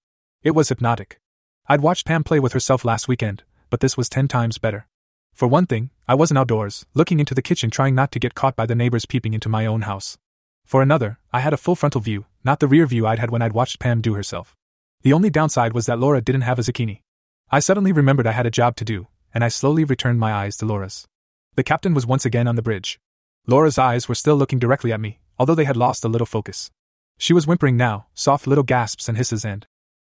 [0.42, 1.20] It was hypnotic.
[1.68, 4.88] I'd watched Pam play with herself last weekend, but this was ten times better.
[5.32, 8.56] For one thing, I wasn't outdoors, looking into the kitchen trying not to get caught
[8.56, 10.18] by the neighbors peeping into my own house.
[10.64, 13.40] For another, I had a full frontal view, not the rear view I'd had when
[13.40, 14.56] I'd watched Pam do herself.
[15.02, 17.02] The only downside was that Laura didn't have a zucchini.
[17.48, 20.56] I suddenly remembered I had a job to do, and I slowly returned my eyes
[20.56, 21.06] to Laura's.
[21.54, 22.98] The captain was once again on the bridge.
[23.46, 26.72] Laura's eyes were still looking directly at me, although they had lost a little focus.
[27.16, 29.66] She was whimpering now, soft little gasps and hisses and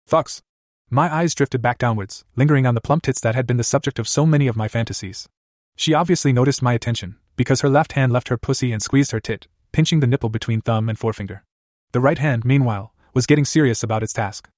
[0.09, 0.41] fucks.
[0.89, 3.99] My eyes drifted back downwards, lingering on the plump tits that had been the subject
[3.99, 5.27] of so many of my fantasies.
[5.75, 9.19] She obviously noticed my attention, because her left hand left her pussy and squeezed her
[9.19, 11.43] tit, pinching the nipple between thumb and forefinger.
[11.93, 14.49] The right hand, meanwhile, was getting serious about its task.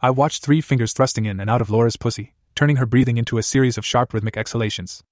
[0.00, 3.38] I watched three fingers thrusting in and out of Laura's pussy, turning her breathing into
[3.38, 5.02] a series of sharp rhythmic exhalations.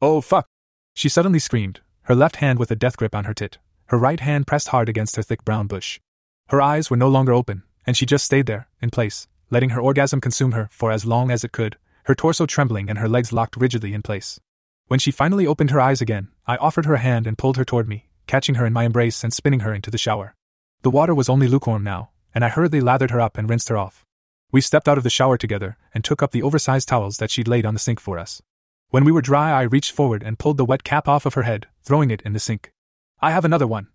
[0.00, 0.46] Oh fuck!
[0.94, 4.20] She suddenly screamed, her left hand with a death grip on her tit, her right
[4.20, 6.00] hand pressed hard against her thick brown bush.
[6.48, 9.80] Her eyes were no longer open, and she just stayed there, in place, letting her
[9.80, 13.32] orgasm consume her for as long as it could, her torso trembling and her legs
[13.32, 14.40] locked rigidly in place.
[14.88, 17.64] When she finally opened her eyes again, I offered her a hand and pulled her
[17.64, 20.34] toward me, catching her in my embrace and spinning her into the shower.
[20.80, 23.76] The water was only lukewarm now, and I hurriedly lathered her up and rinsed her
[23.76, 24.06] off.
[24.50, 27.46] We stepped out of the shower together and took up the oversized towels that she'd
[27.46, 28.42] laid on the sink for us.
[28.88, 31.42] When we were dry, I reached forward and pulled the wet cap off of her
[31.42, 32.72] head, throwing it in the sink.
[33.20, 33.88] I have another one,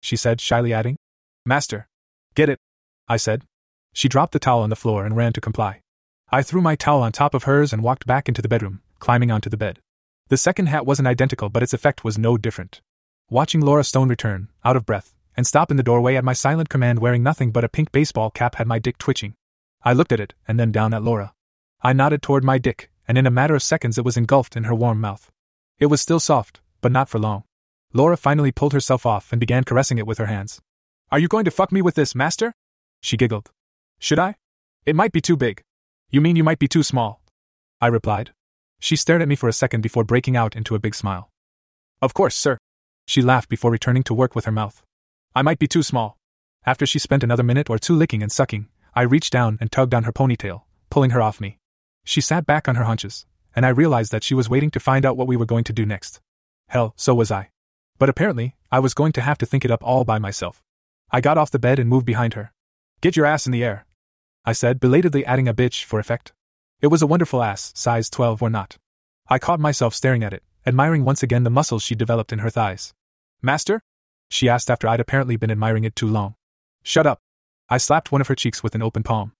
[0.00, 0.96] she said, shyly adding.
[1.46, 1.88] Master.
[2.34, 2.58] Get it,
[3.08, 3.44] I said.
[3.94, 5.80] She dropped the towel on the floor and ran to comply.
[6.30, 9.30] I threw my towel on top of hers and walked back into the bedroom, climbing
[9.30, 9.78] onto the bed.
[10.28, 12.82] The second hat wasn't identical, but its effect was no different.
[13.30, 16.68] Watching Laura Stone return, out of breath, and stop in the doorway at my silent
[16.68, 19.34] command wearing nothing but a pink baseball cap had my dick twitching.
[19.82, 21.32] I looked at it, and then down at Laura.
[21.82, 24.64] I nodded toward my dick, and in a matter of seconds it was engulfed in
[24.64, 25.30] her warm mouth.
[25.78, 27.44] It was still soft, but not for long.
[27.92, 30.60] Laura finally pulled herself off and began caressing it with her hands.
[31.12, 32.54] Are you going to fuck me with this, master?
[33.00, 33.50] She giggled.
[33.98, 34.36] Should I?
[34.86, 35.62] It might be too big.
[36.10, 37.22] You mean you might be too small?
[37.80, 38.32] I replied.
[38.80, 41.30] She stared at me for a second before breaking out into a big smile.
[42.02, 42.58] Of course, sir.
[43.06, 44.82] She laughed before returning to work with her mouth.
[45.34, 46.16] I might be too small.
[46.66, 49.94] After she spent another minute or two licking and sucking, I reached down and tugged
[49.94, 51.58] on her ponytail, pulling her off me.
[52.04, 53.26] She sat back on her haunches,
[53.56, 55.72] and I realized that she was waiting to find out what we were going to
[55.72, 56.20] do next.
[56.68, 57.50] Hell, so was I.
[57.98, 60.62] But apparently, I was going to have to think it up all by myself.
[61.10, 62.52] I got off the bed and moved behind her.
[63.04, 63.84] Get your ass in the air.
[64.46, 66.32] I said, belatedly adding a bitch for effect.
[66.80, 68.78] It was a wonderful ass, size 12 or not.
[69.28, 72.48] I caught myself staring at it, admiring once again the muscles she developed in her
[72.48, 72.94] thighs.
[73.42, 73.82] Master?
[74.30, 76.36] She asked after I'd apparently been admiring it too long.
[76.82, 77.20] Shut up.
[77.68, 79.32] I slapped one of her cheeks with an open palm.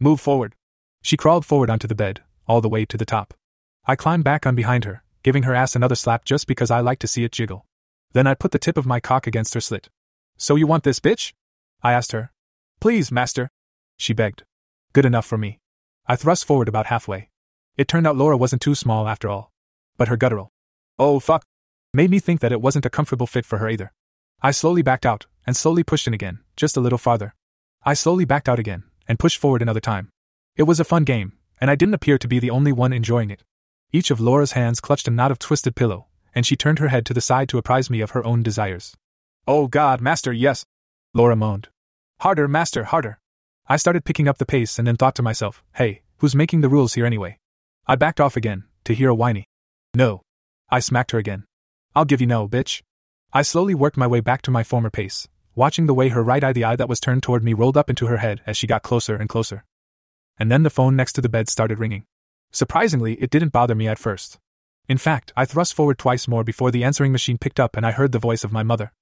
[0.00, 0.56] Move forward.
[1.00, 3.34] She crawled forward onto the bed, all the way to the top.
[3.86, 6.98] I climbed back on behind her, giving her ass another slap just because I like
[6.98, 7.66] to see it jiggle.
[8.14, 9.90] Then I put the tip of my cock against her slit.
[10.38, 11.34] So you want this bitch?
[11.84, 12.31] I asked her.
[12.82, 13.48] Please, master.
[13.96, 14.42] She begged.
[14.92, 15.60] Good enough for me.
[16.08, 17.30] I thrust forward about halfway.
[17.76, 19.52] It turned out Laura wasn't too small after all.
[19.96, 20.50] But her guttural,
[20.98, 21.44] oh fuck,
[21.94, 23.92] made me think that it wasn't a comfortable fit for her either.
[24.42, 27.36] I slowly backed out, and slowly pushed in again, just a little farther.
[27.84, 30.10] I slowly backed out again, and pushed forward another time.
[30.56, 33.30] It was a fun game, and I didn't appear to be the only one enjoying
[33.30, 33.44] it.
[33.92, 37.06] Each of Laura's hands clutched a knot of twisted pillow, and she turned her head
[37.06, 38.96] to the side to apprise me of her own desires.
[39.46, 40.64] Oh God, Master, yes!
[41.14, 41.68] Laura moaned.
[42.22, 43.18] Harder, Master, harder!
[43.66, 46.68] I started picking up the pace and then thought to myself, hey, who's making the
[46.68, 47.40] rules here anyway?
[47.84, 49.48] I backed off again, to hear a whiny.
[49.92, 50.22] No.
[50.70, 51.46] I smacked her again.
[51.96, 52.82] I'll give you no, bitch.
[53.32, 56.44] I slowly worked my way back to my former pace, watching the way her right
[56.44, 58.68] eye, the eye that was turned toward me, rolled up into her head as she
[58.68, 59.64] got closer and closer.
[60.38, 62.04] And then the phone next to the bed started ringing.
[62.52, 64.38] Surprisingly, it didn't bother me at first.
[64.88, 67.90] In fact, I thrust forward twice more before the answering machine picked up and I
[67.90, 68.92] heard the voice of my mother.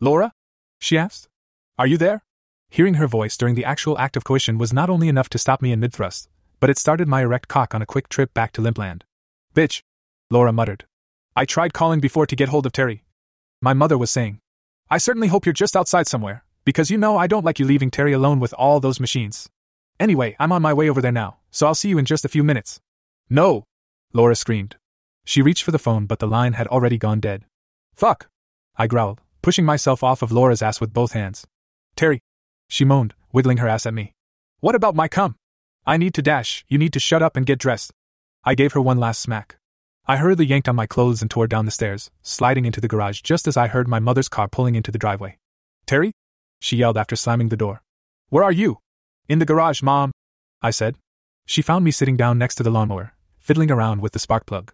[0.00, 0.32] Laura?
[0.78, 1.28] she asked.
[1.76, 2.24] Are you there?
[2.72, 5.60] Hearing her voice during the actual act of coition was not only enough to stop
[5.60, 6.28] me in mid thrust,
[6.60, 9.02] but it started my erect cock on a quick trip back to Limpland.
[9.54, 9.82] Bitch!
[10.30, 10.84] Laura muttered.
[11.34, 13.02] I tried calling before to get hold of Terry.
[13.60, 14.38] My mother was saying.
[14.88, 17.90] I certainly hope you're just outside somewhere, because you know I don't like you leaving
[17.90, 19.48] Terry alone with all those machines.
[19.98, 22.28] Anyway, I'm on my way over there now, so I'll see you in just a
[22.28, 22.80] few minutes.
[23.28, 23.64] No!
[24.12, 24.76] Laura screamed.
[25.24, 27.44] She reached for the phone, but the line had already gone dead.
[27.96, 28.28] Fuck!
[28.76, 31.46] I growled, pushing myself off of Laura's ass with both hands.
[31.96, 32.20] Terry,
[32.70, 34.14] she moaned, wiggling her ass at me.
[34.60, 35.34] What about my cum?
[35.84, 37.92] I need to dash, you need to shut up and get dressed.
[38.44, 39.56] I gave her one last smack.
[40.06, 43.22] I hurriedly yanked on my clothes and tore down the stairs, sliding into the garage
[43.22, 45.36] just as I heard my mother's car pulling into the driveway.
[45.84, 46.12] Terry?
[46.60, 47.82] She yelled after slamming the door.
[48.28, 48.78] Where are you?
[49.28, 50.12] In the garage, Mom,
[50.62, 50.94] I said.
[51.46, 54.72] She found me sitting down next to the lawnmower, fiddling around with the spark plug.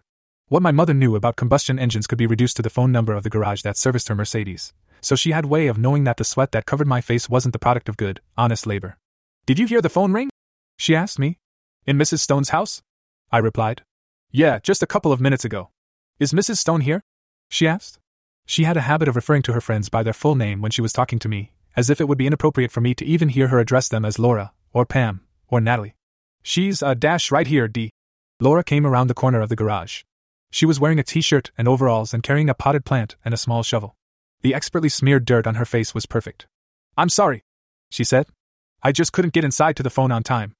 [0.49, 3.23] What my mother knew about combustion engines could be reduced to the phone number of
[3.23, 6.51] the garage that serviced her Mercedes, so she had way of knowing that the sweat
[6.51, 8.97] that covered my face wasn't the product of good, honest labor.
[9.45, 10.29] Did you hear the phone ring?
[10.77, 11.37] She asked me.
[11.85, 12.19] In Mrs.
[12.19, 12.81] Stone's house?
[13.31, 13.83] I replied.
[14.31, 15.69] Yeah, just a couple of minutes ago.
[16.19, 16.57] Is Mrs.
[16.57, 17.01] Stone here?
[17.49, 17.99] She asked.
[18.45, 20.81] She had a habit of referring to her friends by their full name when she
[20.81, 23.47] was talking to me, as if it would be inappropriate for me to even hear
[23.47, 25.95] her address them as Laura, or Pam, or Natalie.
[26.43, 27.91] She's a dash right here, D.
[28.39, 30.03] Laura came around the corner of the garage.
[30.49, 33.37] She was wearing a t shirt and overalls and carrying a potted plant and a
[33.37, 33.96] small shovel.
[34.41, 36.47] The expertly smeared dirt on her face was perfect.
[36.95, 37.43] I'm sorry,
[37.89, 38.27] she said.
[38.83, 40.53] I just couldn't get inside to the phone on time.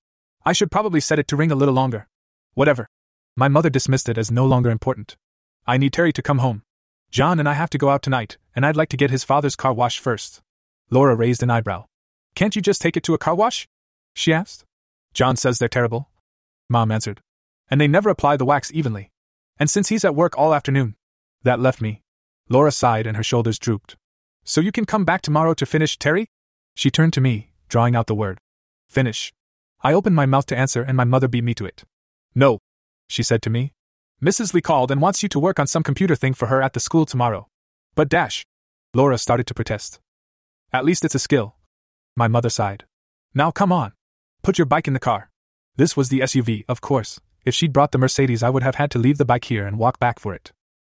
[0.46, 2.08] I should probably set it to ring a little longer.
[2.54, 2.88] Whatever.
[3.36, 5.16] My mother dismissed it as no longer important.
[5.66, 6.64] I need Terry to come home.
[7.12, 9.56] John and I have to go out tonight, and I'd like to get his father's
[9.56, 10.42] car washed first.
[10.90, 11.86] Laura raised an eyebrow.
[12.36, 13.68] Can't you just take it to a car wash?
[14.14, 14.66] She asked.
[15.14, 16.10] John says they're terrible.
[16.70, 17.22] Mom answered.
[17.70, 19.12] And they never apply the wax evenly.
[19.60, 20.96] And since he's at work all afternoon.
[21.44, 22.02] That left me.
[22.50, 23.98] Laura sighed and her shoulders drooped.
[24.44, 26.28] So you can come back tomorrow to finish, Terry?
[26.76, 28.40] She turned to me, drawing out the word.
[28.88, 29.34] Finish.
[29.82, 31.84] I opened my mouth to answer and my mother beat me to it.
[32.34, 32.60] No,
[33.10, 33.74] she said to me.
[34.24, 34.54] Mrs.
[34.54, 36.80] Lee called and wants you to work on some computer thing for her at the
[36.80, 37.48] school tomorrow.
[37.96, 38.46] But Dash.
[38.94, 40.00] Laura started to protest.
[40.72, 41.56] At least it's a skill.
[42.16, 42.86] My mother sighed.
[43.34, 43.92] Now come on.
[44.42, 45.30] Put your bike in the car.
[45.76, 47.20] This was the SUV, of course.
[47.46, 49.78] If she'd brought the Mercedes, I would have had to leave the bike here and
[49.78, 50.52] walk back for it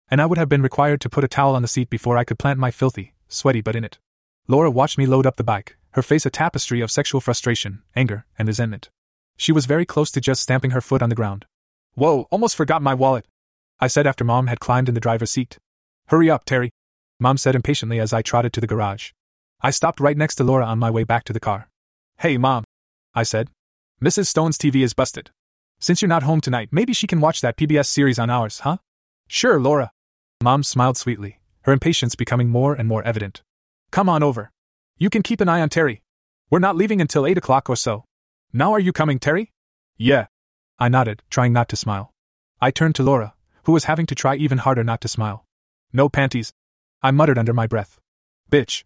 [0.10, 2.24] and I would have been required to put a towel on the seat before I
[2.24, 4.00] could plant my filthy, sweaty butt in it.
[4.48, 8.26] Laura watched me load up the bike, her face a tapestry of sexual frustration, anger,
[8.38, 8.90] and resentment.
[9.38, 11.46] She was very close to just stamping her foot on the ground.
[11.96, 13.26] Whoa, almost forgot my wallet,
[13.80, 15.58] I said after Mom had climbed in the driver's seat.
[16.08, 16.70] Hurry up, Terry,
[17.20, 19.12] Mom said impatiently as I trotted to the garage.
[19.62, 21.70] I stopped right next to Laura on my way back to the car.
[22.20, 22.64] Hey, Mom,
[23.14, 23.50] I said.
[24.02, 24.28] Mrs.
[24.28, 25.32] Stone's TV is busted.
[25.80, 28.78] Since you're not home tonight, maybe she can watch that PBS series on ours, huh?
[29.28, 29.92] Sure, Laura,
[30.44, 33.42] Mom smiled sweetly, her impatience becoming more and more evident.
[33.92, 34.52] Come on over.
[34.98, 36.04] You can keep an eye on Terry.
[36.50, 38.06] We're not leaving until 8 o'clock or so.
[38.54, 39.52] Now are you coming, Terry?
[39.98, 40.28] Yeah.
[40.78, 42.14] I nodded, trying not to smile.
[42.62, 43.34] I turned to Laura,
[43.64, 45.46] who was having to try even harder not to smile.
[45.92, 46.54] No panties.
[47.02, 48.00] I muttered under my breath.
[48.52, 48.84] Bitch.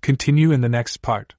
[0.00, 1.34] Continue in the next part.